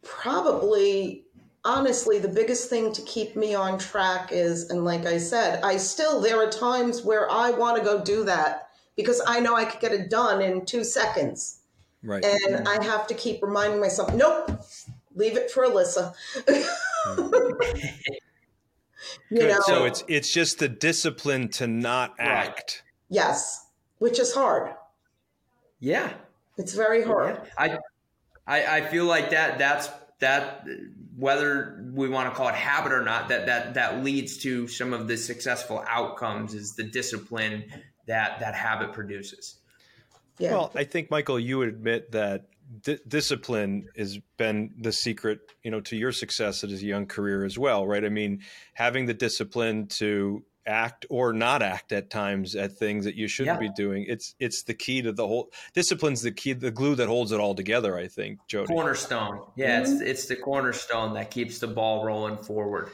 Probably, 0.03 1.24
honestly, 1.64 2.18
the 2.18 2.29
biggest 2.29 2.68
thing 2.68 2.92
to 2.92 3.03
keep 3.03 3.37
me 3.37 3.55
on 3.55 3.79
track 3.79 4.31
is, 4.33 4.70
and 4.70 4.85
like 4.85 5.07
I 5.07 5.18
said, 5.18 5.62
I 5.62 5.77
still 5.77 6.20
there 6.20 6.42
are 6.42 6.51
times 6.51 7.05
where 7.05 7.31
I 7.31 7.51
want 7.51 7.79
to 7.79 7.85
go 7.85 8.03
do 8.03 8.24
that 8.24 8.70
because 8.96 9.22
I 9.27 9.38
know 9.38 9.55
I 9.55 9.64
could 9.64 9.81
get 9.81 9.92
it 9.92 10.11
done 10.11 10.42
in 10.42 10.66
two 10.66 10.83
seconds 10.83 11.59
Right. 12.03 12.24
And 12.24 12.66
mm-hmm. 12.66 12.68
I 12.68 12.85
have 12.85 13.07
to 13.09 13.14
keep 13.14 13.42
reminding 13.42 13.81
myself, 13.81 14.14
nope, 14.14 14.51
leave 15.14 15.37
it 15.37 15.51
for 15.51 15.64
Alyssa. 15.64 16.14
you 19.31 19.48
know, 19.48 19.61
so 19.66 19.85
it's 19.85 20.05
it's 20.07 20.33
just 20.33 20.59
the 20.61 20.68
discipline 20.68 21.48
to 21.51 21.66
not 21.66 22.14
act. 22.18 22.85
Yes, 23.09 23.66
which 23.98 24.20
is 24.20 24.33
hard. 24.33 24.74
Yeah, 25.81 26.12
it's 26.58 26.74
very 26.74 27.02
hard. 27.02 27.40
I, 27.56 27.78
I 28.46 28.78
I 28.78 28.80
feel 28.82 29.06
like 29.06 29.30
that 29.30 29.58
that's 29.58 29.88
that 30.20 30.66
whether 31.16 31.84
we 31.92 32.08
want 32.08 32.28
to 32.28 32.34
call 32.34 32.48
it 32.48 32.54
habit 32.54 32.92
or 32.92 33.02
not 33.02 33.28
that 33.28 33.46
that 33.46 33.74
that 33.74 34.04
leads 34.04 34.38
to 34.38 34.68
some 34.68 34.92
of 34.92 35.08
the 35.08 35.16
successful 35.16 35.84
outcomes 35.88 36.54
is 36.54 36.74
the 36.74 36.84
discipline 36.84 37.64
that 38.06 38.40
that 38.40 38.54
habit 38.54 38.92
produces. 38.92 39.60
Yeah. 40.38 40.52
Well, 40.52 40.72
I 40.74 40.84
think 40.84 41.10
Michael, 41.10 41.38
you 41.38 41.58
would 41.58 41.68
admit 41.68 42.12
that 42.12 42.46
d- 42.82 42.98
discipline 43.06 43.88
has 43.96 44.18
been 44.36 44.72
the 44.78 44.92
secret, 44.92 45.40
you 45.62 45.70
know, 45.70 45.80
to 45.82 45.96
your 45.96 46.12
success 46.12 46.62
as 46.64 46.82
a 46.82 46.86
young 46.86 47.06
career 47.06 47.44
as 47.44 47.58
well, 47.58 47.86
right? 47.86 48.04
I 48.04 48.08
mean, 48.08 48.42
having 48.74 49.06
the 49.06 49.14
discipline 49.14 49.88
to 49.98 50.44
act 50.68 51.07
or 51.09 51.33
not 51.33 51.62
act 51.62 51.92
at 51.92 52.11
times 52.11 52.54
at 52.54 52.72
things 52.72 53.04
that 53.04 53.16
you 53.16 53.26
shouldn't 53.26 53.61
yeah. 53.61 53.68
be 53.68 53.74
doing. 53.74 54.04
It's 54.09 54.35
it's 54.38 54.62
the 54.62 54.74
key 54.74 55.02
to 55.02 55.12
the 55.12 55.26
whole 55.26 55.50
discipline's 55.74 56.22
the 56.22 56.31
key 56.31 56.52
the 56.52 56.70
glue 56.70 56.94
that 56.96 57.09
holds 57.09 57.33
it 57.33 57.40
all 57.40 57.54
together, 57.54 57.96
I 57.96 58.07
think, 58.07 58.38
Jodi. 58.46 58.68
Cornerstone. 58.68 59.40
Yeah, 59.57 59.81
mm-hmm. 59.81 59.92
it's 59.92 60.02
it's 60.02 60.26
the 60.26 60.37
cornerstone 60.37 61.14
that 61.14 61.31
keeps 61.31 61.59
the 61.59 61.66
ball 61.66 62.04
rolling 62.04 62.37
forward. 62.37 62.90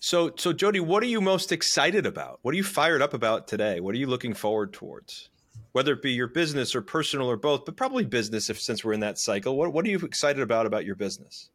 So 0.00 0.32
so 0.36 0.52
Jodi, 0.52 0.80
what 0.80 1.02
are 1.02 1.06
you 1.06 1.20
most 1.20 1.52
excited 1.52 2.04
about? 2.04 2.40
What 2.42 2.52
are 2.52 2.56
you 2.56 2.64
fired 2.64 3.00
up 3.00 3.14
about 3.14 3.48
today? 3.48 3.80
What 3.80 3.94
are 3.94 3.98
you 3.98 4.08
looking 4.08 4.34
forward 4.34 4.72
towards? 4.72 5.30
whether 5.72 5.92
it 5.92 6.00
be 6.00 6.12
your 6.12 6.28
business 6.28 6.74
or 6.74 6.80
personal 6.80 7.30
or 7.30 7.36
both, 7.36 7.66
but 7.66 7.76
probably 7.76 8.02
business 8.02 8.48
if 8.48 8.58
since 8.58 8.82
we're 8.82 8.94
in 8.94 9.00
that 9.00 9.18
cycle. 9.18 9.58
What, 9.58 9.74
what 9.74 9.84
are 9.84 9.90
you 9.90 9.98
excited 9.98 10.40
about 10.40 10.64
about 10.64 10.86
your 10.86 10.94
business? 10.94 11.50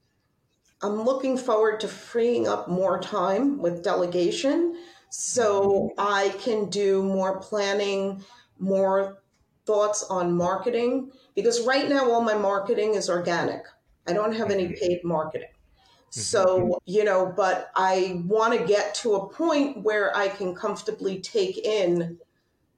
I'm 0.84 1.02
looking 1.02 1.38
forward 1.40 1.80
to 1.80 1.88
freeing 1.88 2.48
up 2.48 2.68
more 2.68 3.00
time 3.00 3.58
with 3.58 3.84
delegation 3.84 4.78
so 5.12 5.92
I 5.98 6.30
can 6.40 6.70
do 6.70 7.04
more 7.04 7.38
planning, 7.42 8.24
more 8.60 9.22
thoughts 9.66 10.04
on 10.04 10.32
marketing 10.38 11.12
because 11.36 11.62
right 11.66 11.90
now 11.90 12.10
all 12.10 12.22
my 12.22 12.34
marketing 12.34 12.96
is 12.96 13.10
organic. 13.10 13.64
I 14.08 14.14
don't 14.14 14.34
have 14.34 14.52
any 14.52 14.68
mm-hmm. 14.68 14.86
paid 14.86 15.04
marketing. 15.04 15.50
Mm-hmm. 15.50 16.20
So, 16.22 16.80
you 16.86 17.04
know, 17.04 17.32
but 17.36 17.72
I 17.76 18.22
want 18.26 18.58
to 18.58 18.66
get 18.66 18.96
to 18.96 19.16
a 19.16 19.28
point 19.28 19.84
where 19.84 20.16
I 20.16 20.30
can 20.30 20.56
comfortably 20.56 21.20
take 21.20 21.58
in 21.58 22.18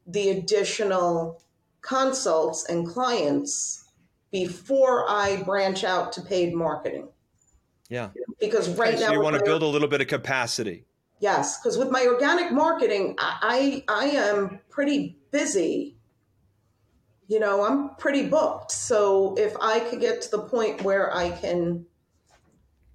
the 0.07 0.31
additional 0.31 1.39
consults 1.81 2.65
and 2.67 2.87
clients 2.87 3.91
before 4.31 5.07
I 5.07 5.43
branch 5.43 5.83
out 5.83 6.11
to 6.13 6.21
paid 6.21 6.55
marketing. 6.55 7.09
Yeah. 7.89 8.09
Because 8.39 8.69
right 8.69 8.97
so 8.97 9.05
now 9.05 9.13
you 9.13 9.21
want 9.21 9.35
to 9.35 9.43
build 9.43 9.61
a 9.61 9.67
little 9.67 9.87
bit 9.87 10.01
of 10.01 10.07
capacity. 10.07 10.85
Yes, 11.23 11.57
because 11.57 11.77
with 11.77 11.89
my 11.89 12.05
organic 12.05 12.51
marketing, 12.51 13.15
I 13.17 13.85
I 13.87 14.07
am 14.07 14.59
pretty 14.69 15.17
busy. 15.31 15.95
You 17.29 17.39
know, 17.39 17.63
I'm 17.63 17.95
pretty 17.95 18.27
booked. 18.27 18.73
So 18.73 19.33
if 19.37 19.53
I 19.61 19.79
could 19.79 20.01
get 20.01 20.21
to 20.23 20.31
the 20.31 20.41
point 20.41 20.81
where 20.81 21.15
I 21.15 21.29
can 21.29 21.85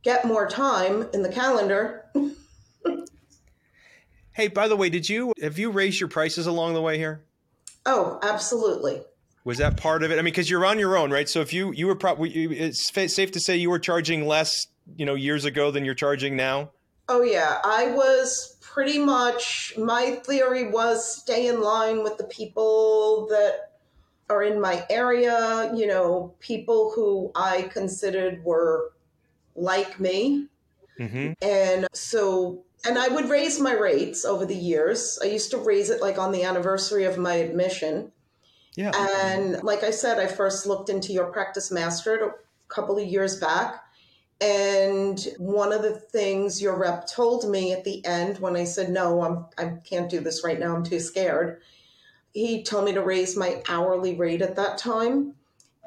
get 0.03 0.27
more 0.27 0.47
time 0.47 1.09
in 1.14 1.23
the 1.23 1.31
calendar 1.31 2.05
Hey, 4.33 4.49
by 4.49 4.69
the 4.69 4.77
way, 4.77 4.91
did 4.91 5.09
you 5.09 5.33
have 5.41 5.59
you 5.59 5.71
raised 5.71 5.99
your 5.99 6.11
prices 6.11 6.47
along 6.47 6.75
the 6.75 6.83
way 6.83 6.99
here? 6.99 7.25
Oh, 7.87 8.19
absolutely. 8.23 9.01
Was 9.45 9.57
that 9.57 9.79
part 9.79 10.03
of 10.03 10.11
it? 10.11 10.19
I 10.19 10.19
mean, 10.19 10.27
because 10.27 10.51
you're 10.51 10.67
on 10.67 10.79
your 10.79 10.99
own, 10.99 11.11
right? 11.11 11.31
So 11.31 11.41
if 11.41 11.55
you 11.55 11.73
you 11.73 11.87
were 11.87 11.97
probably 11.97 12.31
it's 12.31 12.91
safe 12.91 13.33
to 13.33 13.41
say 13.41 13.57
you 13.57 13.71
were 13.71 13.79
charging 13.79 14.27
less, 14.27 14.67
you 14.97 15.07
know, 15.07 15.14
years 15.14 15.47
ago 15.47 15.71
than 15.71 15.87
you're 15.87 15.95
charging 15.95 16.37
now. 16.37 16.73
Oh 17.09 17.23
yeah, 17.23 17.59
I 17.64 17.90
was 17.92 18.57
pretty 18.61 18.99
much. 18.99 19.75
My 19.79 20.21
theory 20.25 20.71
was 20.71 21.21
stay 21.21 21.47
in 21.47 21.61
line 21.61 22.03
with 22.03 22.18
the 22.18 22.25
people 22.25 23.27
that 23.31 23.73
are 24.29 24.42
in 24.42 24.61
my 24.61 24.87
area. 24.90 25.73
You 25.75 25.87
know, 25.87 26.35
people 26.40 26.92
who 26.94 27.33
I 27.35 27.62
considered 27.73 28.44
were 28.44 28.92
like 29.57 29.99
me, 29.99 30.49
mm-hmm. 30.99 31.33
and 31.42 31.87
so 31.92 32.64
and 32.87 32.99
I 32.99 33.09
would 33.09 33.29
raise 33.29 33.59
my 33.59 33.73
rates 33.73 34.25
over 34.25 34.47
the 34.47 34.55
years. 34.55 35.18
I 35.23 35.27
used 35.27 35.51
to 35.51 35.59
raise 35.59 35.90
it 35.90 36.01
like 36.01 36.18
on 36.18 36.33
the 36.33 36.44
anniversary 36.44 37.05
of 37.05 37.18
my 37.18 37.35
admission. 37.35 38.12
Yeah. 38.77 38.92
And 38.94 39.62
like 39.64 39.83
I 39.83 39.90
said, 39.90 40.18
I 40.18 40.27
first 40.27 40.66
looked 40.66 40.88
into 40.88 41.12
your 41.12 41.33
practice 41.33 41.73
master 41.73 42.14
a 42.25 42.73
couple 42.73 42.97
of 42.97 43.05
years 43.05 43.40
back. 43.40 43.83
And 44.40 45.27
one 45.38 45.72
of 45.72 45.83
the 45.83 45.94
things 45.94 46.62
your 46.62 46.79
rep 46.79 47.09
told 47.09 47.51
me 47.51 47.72
at 47.72 47.85
the 47.85 48.05
end 48.07 48.38
when 48.38 48.57
I 48.57 48.64
said, 48.64 48.90
no, 48.90 49.22
I'm, 49.22 49.46
I 49.59 49.79
can't 49.85 50.09
do 50.09 50.20
this 50.20 50.44
right 50.44 50.61
now, 50.61 50.77
I'm 50.77 50.85
too 50.85 51.01
scared, 51.01 51.61
he 52.33 52.62
told 52.62 52.85
me 52.85 52.92
to 52.92 53.03
raise 53.03 53.37
my 53.37 53.62
hourly 53.68 54.14
rate 54.14 54.42
at 54.42 54.57
that 54.57 54.79
time. 54.79 55.35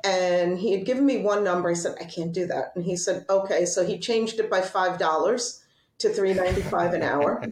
And 0.03 0.57
he 0.57 0.71
had 0.71 0.85
given 0.85 1.05
me 1.05 1.19
one 1.19 1.43
number. 1.43 1.69
I 1.69 1.73
said, 1.73 1.95
I 2.01 2.05
can't 2.05 2.33
do 2.33 2.47
that. 2.47 2.73
And 2.75 2.83
he 2.83 2.97
said, 2.97 3.25
okay. 3.29 3.65
So 3.65 3.85
he 3.85 3.99
changed 3.99 4.39
it 4.39 4.49
by 4.49 4.61
$5 4.61 5.59
to 5.99 6.09
395 6.09 6.93
an 6.93 7.03
hour. 7.03 7.43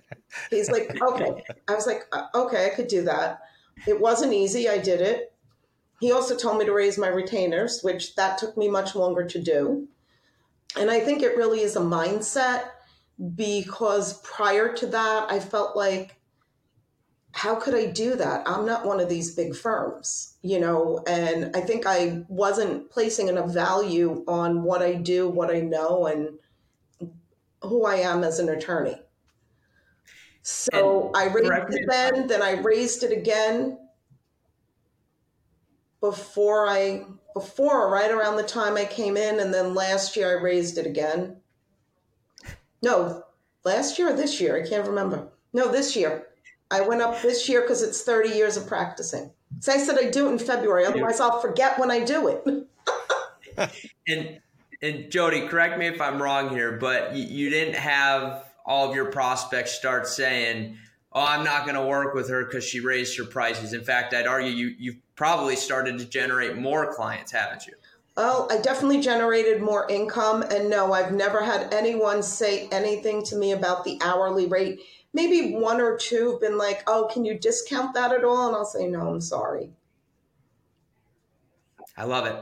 He's 0.49 0.69
like, 0.69 0.99
okay. 1.01 1.43
I 1.67 1.75
was 1.75 1.85
like, 1.85 2.07
uh, 2.12 2.25
okay, 2.33 2.65
I 2.65 2.75
could 2.75 2.88
do 2.88 3.03
that. 3.03 3.41
It 3.88 3.99
wasn't 4.01 4.33
easy. 4.33 4.67
I 4.67 4.79
did 4.79 4.99
it. 4.99 5.31
He 5.99 6.12
also 6.12 6.35
told 6.35 6.57
me 6.57 6.65
to 6.65 6.73
raise 6.73 6.97
my 6.97 7.09
retainers, 7.09 7.81
which 7.83 8.15
that 8.15 8.38
took 8.38 8.57
me 8.57 8.67
much 8.67 8.95
longer 8.95 9.25
to 9.25 9.39
do. 9.39 9.88
And 10.77 10.89
I 10.91 10.99
think 10.99 11.21
it 11.21 11.38
really 11.38 11.62
is 11.62 11.75
a 11.75 11.82
mindset 11.82 12.69
because 13.36 14.21
prior 14.21 14.73
to 14.75 14.88
that, 14.88 15.32
I 15.32 15.39
felt 15.39 15.75
like, 15.75 16.15
how 17.32 17.55
could 17.55 17.75
I 17.75 17.88
do 17.88 18.15
that? 18.15 18.47
I'm 18.47 18.65
not 18.65 18.86
one 18.86 18.99
of 18.99 19.10
these 19.10 19.36
big 19.36 19.55
firms, 19.55 20.38
you 20.41 20.60
know, 20.60 21.03
and 21.08 21.55
I 21.55 21.62
think 21.62 21.86
I 21.86 22.23
wasn't 22.27 22.89
placing 22.89 23.27
enough 23.27 23.51
value 23.51 24.23
on 24.27 24.63
what 24.63 24.82
I 24.82 24.93
do, 24.93 25.29
what 25.29 25.53
I 25.53 25.60
know, 25.60 26.08
and 26.08 26.39
who 27.62 27.86
I 27.86 27.95
am 27.97 28.23
as 28.23 28.39
an 28.39 28.49
attorney. 28.49 28.95
So 30.41 31.12
and 31.13 31.17
I 31.17 31.25
raised 31.32 31.73
it 31.73 31.86
then, 31.88 32.27
then 32.27 32.41
I 32.41 32.53
raised 32.62 33.03
it 33.03 33.12
again 33.12 33.77
before 36.01 36.67
I 36.67 37.05
before 37.33 37.91
right 37.91 38.11
around 38.11 38.37
the 38.37 38.43
time 38.43 38.75
I 38.75 38.85
came 38.85 39.17
in, 39.17 39.39
and 39.39 39.53
then 39.53 39.73
last 39.73 40.15
year 40.15 40.37
I 40.37 40.41
raised 40.41 40.77
it 40.77 40.85
again. 40.85 41.37
No, 42.81 43.23
last 43.63 43.99
year 43.99 44.09
or 44.09 44.15
this 44.15 44.39
year, 44.39 44.61
I 44.61 44.67
can't 44.67 44.87
remember. 44.87 45.27
No, 45.53 45.71
this 45.71 45.95
year. 45.95 46.27
I 46.71 46.81
went 46.81 47.01
up 47.01 47.21
this 47.21 47.49
year 47.49 47.61
because 47.61 47.81
it's 47.81 48.03
30 48.03 48.29
years 48.29 48.55
of 48.55 48.67
practicing. 48.67 49.31
So 49.59 49.73
I 49.73 49.77
said 49.77 49.97
I 49.99 50.09
do 50.11 50.27
it 50.27 50.33
in 50.33 50.39
February, 50.39 50.85
otherwise 50.85 51.19
I'll 51.19 51.41
forget 51.41 51.79
when 51.79 51.89
I 51.89 52.03
do 52.03 52.27
it. 52.27 53.71
and 54.07 54.39
and 54.81 55.11
Jodi, 55.11 55.47
correct 55.47 55.77
me 55.77 55.87
if 55.87 55.99
I'm 55.99 56.21
wrong 56.21 56.49
here, 56.49 56.77
but 56.77 57.15
you, 57.15 57.23
you 57.23 57.49
didn't 57.49 57.75
have 57.75 58.45
all 58.65 58.89
of 58.89 58.95
your 58.95 59.11
prospects 59.11 59.73
start 59.73 60.07
saying, 60.07 60.77
"Oh, 61.11 61.25
I'm 61.25 61.43
not 61.43 61.63
going 61.63 61.75
to 61.75 61.85
work 61.85 62.13
with 62.13 62.29
her 62.29 62.45
because 62.45 62.63
she 62.63 62.79
raised 62.79 63.17
her 63.17 63.25
prices." 63.25 63.73
In 63.73 63.83
fact, 63.83 64.13
I'd 64.13 64.27
argue 64.27 64.51
you 64.51 64.75
you've 64.77 65.09
probably 65.19 65.58
started 65.58 65.99
to 65.99 66.05
generate 66.05 66.55
more 66.55 66.93
clients, 66.93 67.29
haven't 67.29 67.67
you? 67.67 67.73
Well, 68.15 68.47
I 68.49 68.58
definitely 68.62 69.01
generated 69.01 69.62
more 69.62 69.86
income. 69.89 70.43
And 70.43 70.69
no, 70.69 70.93
I've 70.93 71.12
never 71.12 71.43
had 71.43 71.73
anyone 71.73 72.23
say 72.23 72.69
anything 72.71 73.25
to 73.25 73.36
me 73.36 73.51
about 73.51 73.84
the 73.84 73.99
hourly 74.01 74.45
rate. 74.45 74.79
Maybe 75.12 75.55
one 75.55 75.82
or 75.82 75.97
two 75.97 76.32
have 76.32 76.39
been 76.39 76.58
like, 76.58 76.84
oh, 76.88 77.10
can 77.12 77.25
you 77.25 77.38
discount 77.38 77.93
that 77.95 78.13
at 78.13 78.23
all? 78.23 78.47
And 78.47 78.55
I'll 78.55 78.63
say, 78.63 78.88
no, 78.88 79.10
I'm 79.10 79.19
sorry. 79.19 79.71
I 81.97 82.05
love 82.05 82.25
it. 82.25 82.38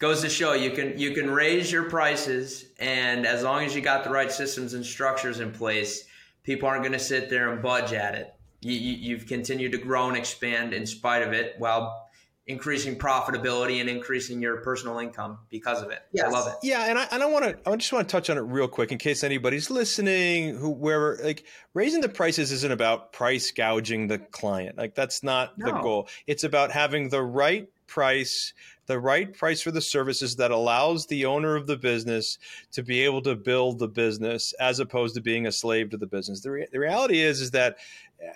Goes 0.00 0.20
to 0.22 0.28
show 0.28 0.52
you 0.52 0.72
can 0.72 0.98
you 0.98 1.12
can 1.12 1.30
raise 1.30 1.70
your 1.70 1.84
prices, 1.84 2.66
and 2.80 3.24
as 3.24 3.44
long 3.44 3.64
as 3.64 3.74
you 3.74 3.80
got 3.80 4.02
the 4.02 4.10
right 4.10 4.32
systems 4.32 4.74
and 4.74 4.84
structures 4.84 5.38
in 5.38 5.52
place, 5.52 6.04
people 6.42 6.68
aren't 6.68 6.82
going 6.82 6.92
to 6.92 6.98
sit 6.98 7.30
there 7.30 7.50
and 7.50 7.62
budge 7.62 7.92
at 7.92 8.14
it. 8.16 8.34
You, 8.60 8.72
you, 8.72 8.92
you've 8.94 9.26
continued 9.26 9.72
to 9.72 9.78
grow 9.78 10.08
and 10.08 10.16
expand 10.16 10.74
in 10.74 10.86
spite 10.86 11.22
of 11.22 11.32
it, 11.32 11.54
while 11.58 12.05
increasing 12.46 12.96
profitability 12.96 13.80
and 13.80 13.90
increasing 13.90 14.40
your 14.40 14.58
personal 14.58 14.98
income 14.98 15.38
because 15.50 15.82
of 15.82 15.90
it. 15.90 16.02
Yes. 16.12 16.26
I 16.26 16.30
love 16.30 16.46
it. 16.46 16.54
Yeah, 16.62 16.86
and 16.88 16.98
I, 16.98 17.06
and 17.10 17.22
I 17.22 17.26
want 17.26 17.44
to 17.44 17.70
I 17.70 17.74
just 17.76 17.92
want 17.92 18.08
to 18.08 18.12
touch 18.12 18.30
on 18.30 18.38
it 18.38 18.42
real 18.42 18.68
quick 18.68 18.92
in 18.92 18.98
case 18.98 19.24
anybody's 19.24 19.68
listening 19.70 20.54
who 20.54 20.70
wherever 20.70 21.18
like 21.22 21.44
raising 21.74 22.00
the 22.00 22.08
prices 22.08 22.52
isn't 22.52 22.72
about 22.72 23.12
price 23.12 23.50
gouging 23.50 24.06
the 24.06 24.18
client. 24.18 24.78
Like 24.78 24.94
that's 24.94 25.22
not 25.22 25.58
no. 25.58 25.66
the 25.66 25.72
goal. 25.80 26.08
It's 26.26 26.44
about 26.44 26.70
having 26.70 27.08
the 27.08 27.22
right 27.22 27.68
price 27.86 28.52
the 28.86 28.98
right 28.98 29.32
price 29.32 29.60
for 29.60 29.70
the 29.70 29.80
services 29.80 30.36
that 30.36 30.50
allows 30.50 31.06
the 31.06 31.24
owner 31.24 31.56
of 31.56 31.66
the 31.66 31.76
business 31.76 32.38
to 32.72 32.82
be 32.82 33.02
able 33.02 33.22
to 33.22 33.34
build 33.34 33.78
the 33.78 33.88
business 33.88 34.52
as 34.60 34.80
opposed 34.80 35.14
to 35.14 35.20
being 35.20 35.46
a 35.46 35.52
slave 35.52 35.90
to 35.90 35.96
the 35.96 36.06
business. 36.06 36.40
The, 36.40 36.50
re- 36.50 36.68
the 36.70 36.78
reality 36.78 37.20
is 37.20 37.40
is 37.40 37.50
that 37.52 37.76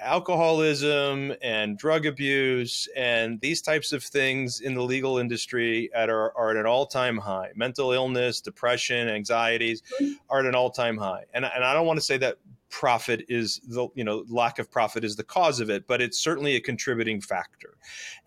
alcoholism 0.01 1.33
and 1.43 1.79
drug 1.79 2.05
abuse 2.05 2.89
and 2.97 3.41
these 3.41 3.63
types 3.63 3.93
of 3.93 4.03
things 4.03 4.61
in 4.61 4.75
the 4.75 4.83
legal 4.83 5.19
industry 5.19 5.91
at 5.95 6.11
are, 6.11 6.37
are 6.37 6.51
at 6.51 6.57
an 6.57 6.67
all-time 6.67 7.17
high 7.17 7.51
mental 7.55 7.93
illness 7.93 8.41
depression 8.43 9.09
anxieties 9.09 9.83
mm-hmm. 10.01 10.13
are 10.29 10.41
at 10.41 10.47
an 10.47 10.55
all-time 10.55 10.99
high 10.99 11.25
and, 11.33 11.47
and 11.47 11.65
i 11.65 11.73
don't 11.73 11.87
want 11.87 11.99
to 11.99 12.05
say 12.05 12.19
that 12.19 12.37
profit 12.71 13.25
is 13.29 13.61
the 13.67 13.89
you 13.95 14.05
know 14.05 14.25
lack 14.29 14.59
of 14.59 14.71
profit 14.71 15.05
is 15.05 15.17
the 15.17 15.25
cause 15.25 15.61
of 15.61 15.71
it 15.71 15.87
but 15.87 16.01
it's 16.01 16.19
certainly 16.19 16.57
a 16.57 16.61
contributing 16.61 17.21
factor. 17.21 17.77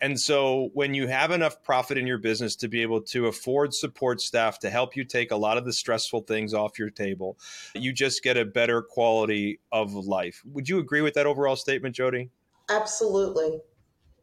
And 0.01 0.19
so 0.19 0.69
when 0.73 0.93
you 0.93 1.07
have 1.07 1.31
enough 1.31 1.63
profit 1.63 1.97
in 1.97 2.07
your 2.07 2.17
business 2.17 2.55
to 2.57 2.67
be 2.67 2.81
able 2.81 3.01
to 3.01 3.27
afford 3.27 3.73
support 3.73 4.21
staff 4.21 4.59
to 4.59 4.69
help 4.69 4.95
you 4.95 5.03
take 5.03 5.31
a 5.31 5.35
lot 5.35 5.57
of 5.57 5.65
the 5.65 5.73
stressful 5.73 6.21
things 6.21 6.53
off 6.53 6.77
your 6.77 6.89
table 6.89 7.37
you 7.75 7.93
just 7.93 8.23
get 8.23 8.37
a 8.37 8.45
better 8.45 8.81
quality 8.81 9.59
of 9.71 9.93
life. 9.93 10.41
Would 10.45 10.69
you 10.69 10.79
agree 10.79 11.01
with 11.01 11.13
that 11.15 11.25
overall 11.25 11.55
statement 11.55 11.95
jodi? 11.95 12.29
Absolutely. 12.69 13.59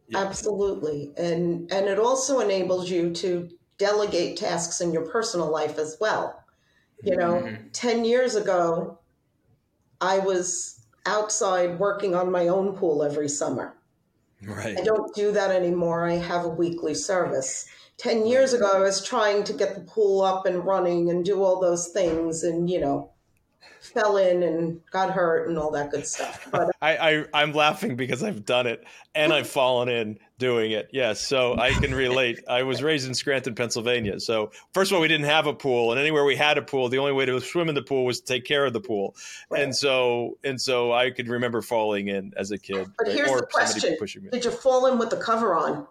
Yeah. 0.09 0.19
absolutely. 0.19 1.13
And 1.17 1.71
and 1.73 1.87
it 1.87 1.99
also 1.99 2.41
enables 2.41 2.91
you 2.91 3.13
to 3.15 3.49
delegate 3.79 4.37
tasks 4.37 4.81
in 4.81 4.93
your 4.93 5.07
personal 5.07 5.51
life 5.51 5.79
as 5.79 5.97
well. 6.01 6.45
You 7.03 7.17
know 7.17 7.35
mm-hmm. 7.35 7.69
10 7.73 8.05
years 8.05 8.35
ago 8.35 8.99
I 10.01 10.19
was 10.19 10.81
outside 11.07 11.79
working 11.79 12.15
on 12.15 12.31
my 12.31 12.49
own 12.49 12.77
pool 12.77 13.03
every 13.03 13.29
summer. 13.29 13.75
Right. 14.43 14.79
I 14.79 14.83
don't 14.83 15.15
do 15.15 15.33
that 15.33 15.51
anymore. 15.51 16.07
I 16.07 16.15
have 16.15 16.45
a 16.45 16.49
weekly 16.49 16.95
service. 16.95 17.69
10 17.99 18.27
years 18.27 18.55
ago, 18.55 18.71
I 18.73 18.79
was 18.79 19.05
trying 19.05 19.45
to 19.45 19.53
get 19.53 19.75
the 19.75 19.83
pool 19.83 20.23
up 20.23 20.47
and 20.47 20.65
running 20.65 21.11
and 21.11 21.25
do 21.25 21.43
all 21.43 21.61
those 21.61 21.89
things. 21.89 22.43
And, 22.43 22.71
you 22.71 22.81
know, 22.81 23.11
fell 23.81 24.17
in 24.17 24.43
and 24.43 24.81
got 24.91 25.11
hurt 25.11 25.49
and 25.49 25.59
all 25.59 25.71
that 25.73 25.91
good 25.91 26.07
stuff. 26.07 26.49
But 26.51 26.71
I, 26.83 27.27
I 27.35 27.43
am 27.43 27.53
laughing 27.53 27.97
because 27.97 28.23
I've 28.23 28.45
done 28.45 28.67
it 28.67 28.85
and 29.15 29.33
I've 29.33 29.49
fallen 29.49 29.89
in 29.89 30.19
doing 30.41 30.73
it. 30.73 30.91
Yes, 30.93 31.21
so 31.21 31.57
I 31.57 31.71
can 31.71 31.95
relate. 31.95 32.41
I 32.49 32.65
was 32.65 32.83
raised 32.83 33.07
in 33.07 33.15
Scranton, 33.15 33.55
Pennsylvania. 33.55 34.19
So 34.19 34.51
first 34.75 34.91
of 34.91 34.97
all, 34.97 35.03
we 35.03 35.07
didn't 35.07 35.27
have 35.27 35.47
a 35.47 35.55
pool, 35.55 35.93
and 35.93 36.01
anywhere 36.01 36.25
we 36.25 36.35
had 36.35 36.59
a 36.59 36.63
pool, 36.63 36.89
the 36.89 36.99
only 36.99 37.13
way 37.13 37.27
to 37.27 37.41
swim 37.41 37.69
in 37.69 37.77
the 37.77 37.83
pool 37.83 38.05
was 38.05 38.21
to 38.21 38.27
take 38.27 38.45
care 38.45 38.67
of 38.67 38.73
the 38.73 38.81
pool. 38.81 39.15
Right. 39.49 39.63
And 39.63 39.77
so 39.77 40.39
and 40.43 40.61
so 40.61 40.93
I 40.93 41.11
could 41.11 41.29
remember 41.29 41.63
falling 41.63 42.09
in 42.09 42.33
as 42.37 42.51
a 42.51 42.59
kid. 42.59 42.91
But 42.99 43.07
right? 43.07 43.17
here's 43.17 43.31
or 43.31 43.41
the 43.41 43.47
question: 43.47 44.29
Did 44.33 44.45
you 44.45 44.51
fall 44.51 44.87
in 44.87 44.99
with 44.99 45.11
the 45.11 45.19
cover 45.19 45.55
on? 45.55 45.87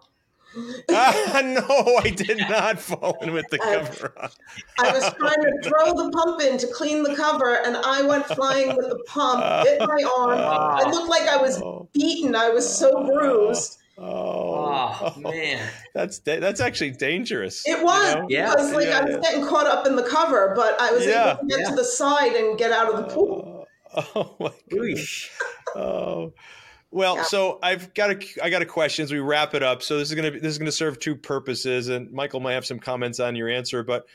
uh, 0.56 1.42
no, 1.44 1.96
I 2.02 2.10
did 2.10 2.38
not 2.48 2.80
fall 2.80 3.16
in 3.22 3.32
with 3.32 3.46
the 3.50 3.58
cover 3.58 4.12
on. 4.20 4.30
I 4.78 4.92
was 4.92 5.14
trying 5.14 5.42
to 5.42 5.58
throw 5.62 5.94
the 5.94 6.10
pump 6.10 6.42
in 6.42 6.58
to 6.58 6.66
clean 6.66 7.02
the 7.02 7.14
cover, 7.14 7.58
and 7.64 7.76
I 7.76 8.02
went 8.02 8.26
flying 8.26 8.76
with 8.76 8.88
the 8.88 8.98
pump, 9.06 9.66
hit 9.66 9.80
my 9.80 10.04
arm. 10.18 10.40
I 10.40 10.90
looked 10.90 11.08
like 11.08 11.28
I 11.28 11.36
was 11.36 11.62
oh. 11.62 11.88
beaten. 11.92 12.34
I 12.34 12.48
was 12.48 12.68
so 12.68 13.04
bruised. 13.06 13.79
Oh, 14.02 15.12
oh, 15.14 15.20
man, 15.20 15.68
that's 15.94 16.20
that's 16.20 16.60
actually 16.60 16.92
dangerous. 16.92 17.66
It 17.66 17.82
was, 17.84 18.14
you 18.14 18.20
know? 18.20 18.26
yeah, 18.30 18.50
because 18.50 18.72
like 18.72 18.86
yeah, 18.86 18.98
I 18.98 19.04
was 19.04 19.14
yeah. 19.16 19.20
getting 19.20 19.46
caught 19.46 19.66
up 19.66 19.86
in 19.86 19.94
the 19.94 20.02
cover, 20.02 20.54
but 20.56 20.80
I 20.80 20.90
was 20.92 21.04
yeah, 21.04 21.32
able 21.32 21.48
to 21.48 21.56
get 21.56 21.68
to 21.68 21.74
the 21.74 21.84
side 21.84 22.32
and 22.32 22.56
get 22.56 22.72
out 22.72 22.92
of 22.92 22.96
the 22.96 23.14
pool. 23.14 23.66
Oh, 23.94 24.06
oh 24.14 24.36
my 24.40 24.52
gosh! 24.70 25.30
oh. 25.76 26.32
Well, 26.92 27.16
yeah. 27.16 27.22
so 27.22 27.58
I've 27.62 27.94
got 27.94 28.10
a 28.10 28.44
I 28.44 28.50
got 28.50 28.62
a 28.62 28.66
question 28.66 29.04
as 29.04 29.12
we 29.12 29.20
wrap 29.20 29.54
it 29.54 29.62
up. 29.62 29.82
So 29.82 29.98
this 29.98 30.08
is 30.08 30.14
gonna 30.14 30.32
be, 30.32 30.40
this 30.40 30.50
is 30.50 30.58
gonna 30.58 30.72
serve 30.72 30.98
two 30.98 31.14
purposes, 31.14 31.88
and 31.88 32.10
Michael 32.10 32.40
might 32.40 32.54
have 32.54 32.66
some 32.66 32.80
comments 32.80 33.20
on 33.20 33.36
your 33.36 33.48
answer. 33.48 33.82
But 33.84 34.06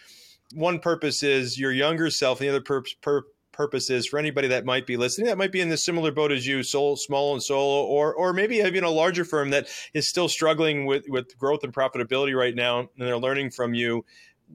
one 0.54 0.80
purpose 0.80 1.24
is 1.24 1.60
your 1.60 1.72
younger 1.72 2.10
self, 2.10 2.40
and 2.40 2.48
the 2.48 2.50
other 2.50 2.62
pur- 2.62 2.84
pur- 3.02 3.26
purpose 3.56 3.90
is 3.90 4.06
for 4.06 4.20
anybody 4.20 4.48
that 4.48 4.66
might 4.66 4.86
be 4.86 4.98
listening 4.98 5.28
that 5.28 5.38
might 5.38 5.52
be 5.52 5.62
in 5.62 5.70
the 5.70 5.78
similar 5.78 6.12
boat 6.12 6.32
as 6.32 6.46
you, 6.46 6.64
solo, 6.64 6.96
small 6.96 7.34
and 7.34 7.42
solo, 7.42 7.86
or 7.86 8.14
or 8.14 8.34
maybe 8.34 8.58
even 8.58 8.84
a 8.84 8.90
larger 8.90 9.26
firm 9.26 9.50
that 9.52 9.68
is 9.94 10.08
still 10.08 10.30
struggling 10.30 10.86
with 10.86 11.06
with 11.08 11.38
growth 11.38 11.64
and 11.64 11.74
profitability 11.74 12.38
right 12.38 12.56
now, 12.56 12.80
and 12.80 12.90
they're 12.98 13.18
learning 13.18 13.52
from 13.52 13.74
you. 13.74 14.06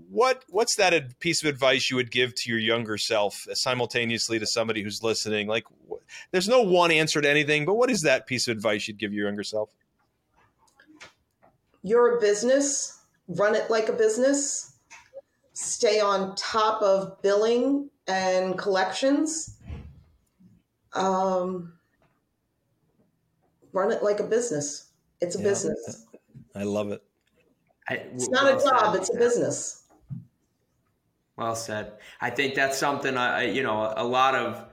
What 0.09 0.45
what's 0.49 0.77
that 0.77 1.19
piece 1.19 1.43
of 1.43 1.49
advice 1.49 1.91
you 1.91 1.97
would 1.97 2.11
give 2.11 2.35
to 2.37 2.51
your 2.51 2.61
younger 2.61 2.99
self 2.99 3.47
simultaneously 3.55 4.39
to 4.39 4.47
somebody 4.47 4.83
who's 4.83 5.03
listening? 5.03 5.49
Like 5.49 5.65
there's 6.31 6.49
no 6.49 6.63
one 6.63 6.93
answer 6.93 7.21
to 7.21 7.29
anything 7.29 7.65
but 7.65 7.75
what 7.75 7.91
is 7.91 8.03
that 8.03 8.27
piece 8.27 8.47
of 8.47 8.57
advice 8.57 8.87
you'd 8.87 8.99
give 8.99 9.13
your 9.13 9.27
younger 9.27 9.43
self? 9.43 9.71
You're 11.83 12.19
a 12.19 12.21
business 12.21 13.01
run 13.31 13.55
it 13.55 13.71
like 13.71 13.89
a 13.89 13.93
business. 13.93 14.75
Stay 15.53 16.01
on 16.01 16.35
top 16.37 16.83
of 16.83 17.21
billing 17.23 17.91
and 18.11 18.59
collections. 18.59 19.57
Um, 20.93 21.75
run 23.73 23.93
it 23.93 24.03
like 24.03 24.21
a 24.21 24.25
business. 24.25 24.91
It's 25.21 25.37
a 25.37 25.39
yeah, 25.39 25.45
business. 25.45 26.07
I 26.55 26.65
love 26.65 26.91
it. 26.91 27.03
It's 27.89 28.29
not 28.29 28.45
well 28.45 28.59
a 28.59 28.63
job 28.63 28.93
said. 28.93 29.01
it's 29.01 29.15
a 29.15 29.19
business. 29.19 29.85
Well 31.37 31.55
said. 31.55 31.93
I 32.21 32.31
think 32.31 32.55
that's 32.55 32.79
something 32.79 33.17
I, 33.17 33.45
you 33.45 33.63
know, 33.63 33.93
a 33.97 34.05
lot 34.05 34.35
of 34.35 34.67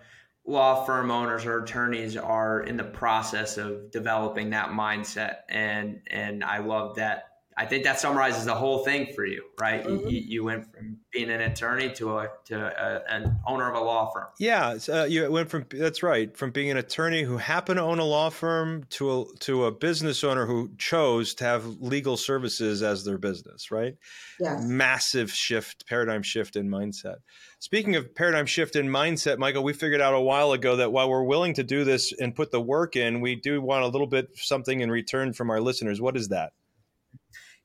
law 0.45 0.86
firm 0.86 1.12
owners 1.12 1.45
or 1.45 1.63
attorneys 1.63 2.17
are 2.17 2.62
in 2.62 2.78
the 2.78 2.84
process 2.84 3.58
of 3.58 3.91
developing 3.91 4.52
that 4.52 4.69
mindset, 4.69 5.38
and 5.50 6.02
and 6.08 6.43
I 6.43 6.60
love 6.60 6.95
that 6.95 7.37
I 7.60 7.65
think 7.65 7.86
that 7.86 8.00
summarizes 8.00 8.46
the 8.46 8.54
whole 8.54 8.86
thing 8.86 9.13
for 9.15 9.26
you, 9.26 9.43
right? 9.60 9.84
Mm-hmm. 9.84 10.08
You, 10.08 10.22
you, 10.28 10.43
went 10.43 10.72
from 10.72 10.98
being 11.12 11.32
an 11.32 11.41
attorney 11.41 11.89
to 11.93 12.20
a 12.20 12.30
to 12.46 12.56
a, 12.56 13.02
an 13.12 13.39
owner 13.48 13.67
of 13.67 13.76
a 13.76 13.84
law 13.84 14.12
firm. 14.12 14.28
Yeah, 14.38 14.78
uh, 14.88 15.06
you 15.06 15.32
went 15.32 15.50
from 15.50 15.65
that's 15.72 16.04
right, 16.04 16.38
from 16.38 16.52
being 16.52 16.70
an 16.70 16.78
attorney 16.78 17.24
who 17.24 17.38
happened 17.38 17.78
to 17.78 17.84
own 17.84 17.98
a 17.98 18.04
law 18.04 18.30
firm 18.30 18.84
to 18.91 19.12
a 19.12 19.26
to 19.39 19.65
a 19.65 19.72
business 19.72 20.24
owner 20.24 20.46
who 20.46 20.70
chose 20.78 21.34
to 21.36 21.46
have 21.46 21.65
legal 21.65 22.15
services 22.15 22.84
as 22.84 23.04
their 23.04 23.17
business, 23.17 23.72
right? 23.72 23.96
Yeah, 24.39 24.60
massive 24.62 25.32
shift, 25.32 25.88
paradigm 25.88 26.22
shift 26.22 26.56
in 26.58 26.70
mindset. 26.70 27.15
Speaking 27.58 27.96
of 27.96 28.13
paradigm 28.13 28.46
shift 28.46 28.76
in 28.76 28.88
mindset, 28.88 29.39
Michael, 29.39 29.63
we 29.63 29.74
figured 29.74 30.00
out 30.00 30.13
a 30.13 30.22
while 30.22 30.52
ago 30.52 30.76
that 30.76 30.91
while 30.91 31.10
we're 31.10 31.24
willing 31.24 31.56
to 31.56 31.63
do 31.63 31.84
this 31.84 32.13
and 32.20 32.36
put 32.36 32.52
the 32.52 32.62
work 32.62 32.96
in, 32.96 33.20
we 33.20 33.36
do 33.36 33.60
want 33.63 33.84
a 33.84 33.88
little 33.88 34.06
bit 34.06 34.28
something 34.36 34.82
in 34.82 34.91
return 34.91 35.34
from 35.34 35.50
our 35.50 35.60
listeners. 35.60 36.00
What 36.00 36.15
is 36.15 36.28
that? 36.28 36.52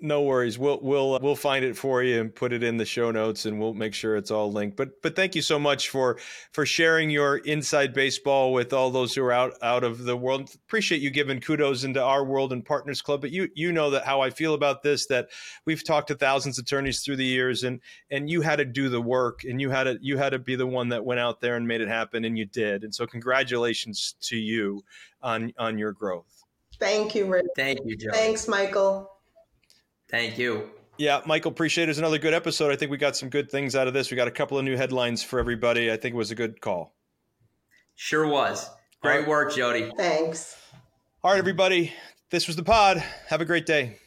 no 0.00 0.22
worries. 0.22 0.58
We'll 0.58 0.78
we'll 0.82 1.14
uh, 1.14 1.18
we'll 1.22 1.36
find 1.36 1.64
it 1.64 1.76
for 1.76 2.02
you 2.02 2.20
and 2.20 2.34
put 2.34 2.52
it 2.52 2.62
in 2.62 2.76
the 2.76 2.84
show 2.84 3.10
notes, 3.10 3.46
and 3.46 3.58
we'll 3.58 3.74
make 3.74 3.94
sure 3.94 4.16
it's 4.16 4.30
all 4.30 4.52
linked. 4.52 4.76
But 4.76 5.02
but 5.02 5.16
thank 5.16 5.34
you 5.34 5.42
so 5.42 5.58
much 5.58 5.88
for 5.88 6.18
for 6.52 6.66
sharing 6.66 7.10
your 7.10 7.38
inside 7.38 7.94
baseball 7.94 8.52
with 8.52 8.72
all 8.72 8.90
those 8.90 9.14
who 9.14 9.22
are 9.24 9.32
out 9.32 9.54
out 9.62 9.84
of 9.84 10.04
the 10.04 10.16
world. 10.16 10.50
Appreciate 10.66 11.00
you 11.00 11.10
giving 11.10 11.40
kudos 11.40 11.84
into 11.84 12.02
our 12.02 12.24
world 12.24 12.52
and 12.52 12.64
Partners 12.64 13.02
Club. 13.02 13.20
But 13.20 13.30
you 13.30 13.48
you 13.54 13.72
know 13.72 13.90
that 13.90 14.04
how 14.04 14.20
I 14.20 14.30
feel 14.30 14.54
about 14.54 14.82
this. 14.82 15.06
That 15.06 15.28
we've 15.64 15.84
talked 15.84 16.08
to 16.08 16.14
thousands 16.14 16.58
of 16.58 16.64
attorneys 16.64 17.00
through 17.00 17.16
the 17.16 17.24
years, 17.24 17.64
and 17.64 17.80
and 18.10 18.28
you 18.28 18.42
had 18.42 18.56
to 18.56 18.64
do 18.64 18.88
the 18.88 19.00
work, 19.00 19.44
and 19.44 19.60
you 19.60 19.70
had 19.70 19.84
to 19.84 19.98
you 20.00 20.18
had 20.18 20.30
to 20.30 20.38
be 20.38 20.56
the 20.56 20.66
one 20.66 20.90
that 20.90 21.04
went 21.04 21.20
out 21.20 21.40
there 21.40 21.56
and 21.56 21.66
made 21.66 21.80
it 21.80 21.88
happen, 21.88 22.24
and 22.24 22.36
you 22.36 22.44
did. 22.44 22.84
And 22.84 22.94
so 22.94 23.06
congratulations 23.06 24.14
to 24.22 24.36
you 24.36 24.84
on 25.22 25.52
on 25.58 25.78
your 25.78 25.92
growth. 25.92 26.44
Thank 26.78 27.14
you, 27.14 27.26
Rick. 27.26 27.46
Thank 27.56 27.80
you, 27.84 27.96
Joe. 27.96 28.10
Thanks, 28.12 28.46
Michael. 28.46 29.15
Thank 30.10 30.38
you. 30.38 30.70
Yeah, 30.98 31.20
Michael, 31.26 31.50
appreciate 31.50 31.88
it. 31.88 31.90
It's 31.90 31.98
another 31.98 32.18
good 32.18 32.32
episode. 32.32 32.72
I 32.72 32.76
think 32.76 32.90
we 32.90 32.96
got 32.96 33.16
some 33.16 33.28
good 33.28 33.50
things 33.50 33.76
out 33.76 33.86
of 33.86 33.92
this. 33.92 34.10
We 34.10 34.16
got 34.16 34.28
a 34.28 34.32
couple 34.32 34.58
of 34.58 34.64
new 34.64 34.76
headlines 34.76 35.22
for 35.22 35.38
everybody. 35.38 35.92
I 35.92 35.96
think 35.96 36.14
it 36.14 36.18
was 36.18 36.30
a 36.30 36.34
good 36.34 36.60
call. 36.60 36.94
Sure 37.96 38.26
was. 38.26 38.70
Great 39.02 39.26
work, 39.26 39.54
Jodi. 39.54 39.92
Thanks. 39.96 40.56
All 41.22 41.32
right, 41.32 41.38
everybody. 41.38 41.92
This 42.30 42.46
was 42.46 42.56
the 42.56 42.62
pod. 42.62 42.98
Have 43.28 43.40
a 43.40 43.44
great 43.44 43.66
day. 43.66 43.98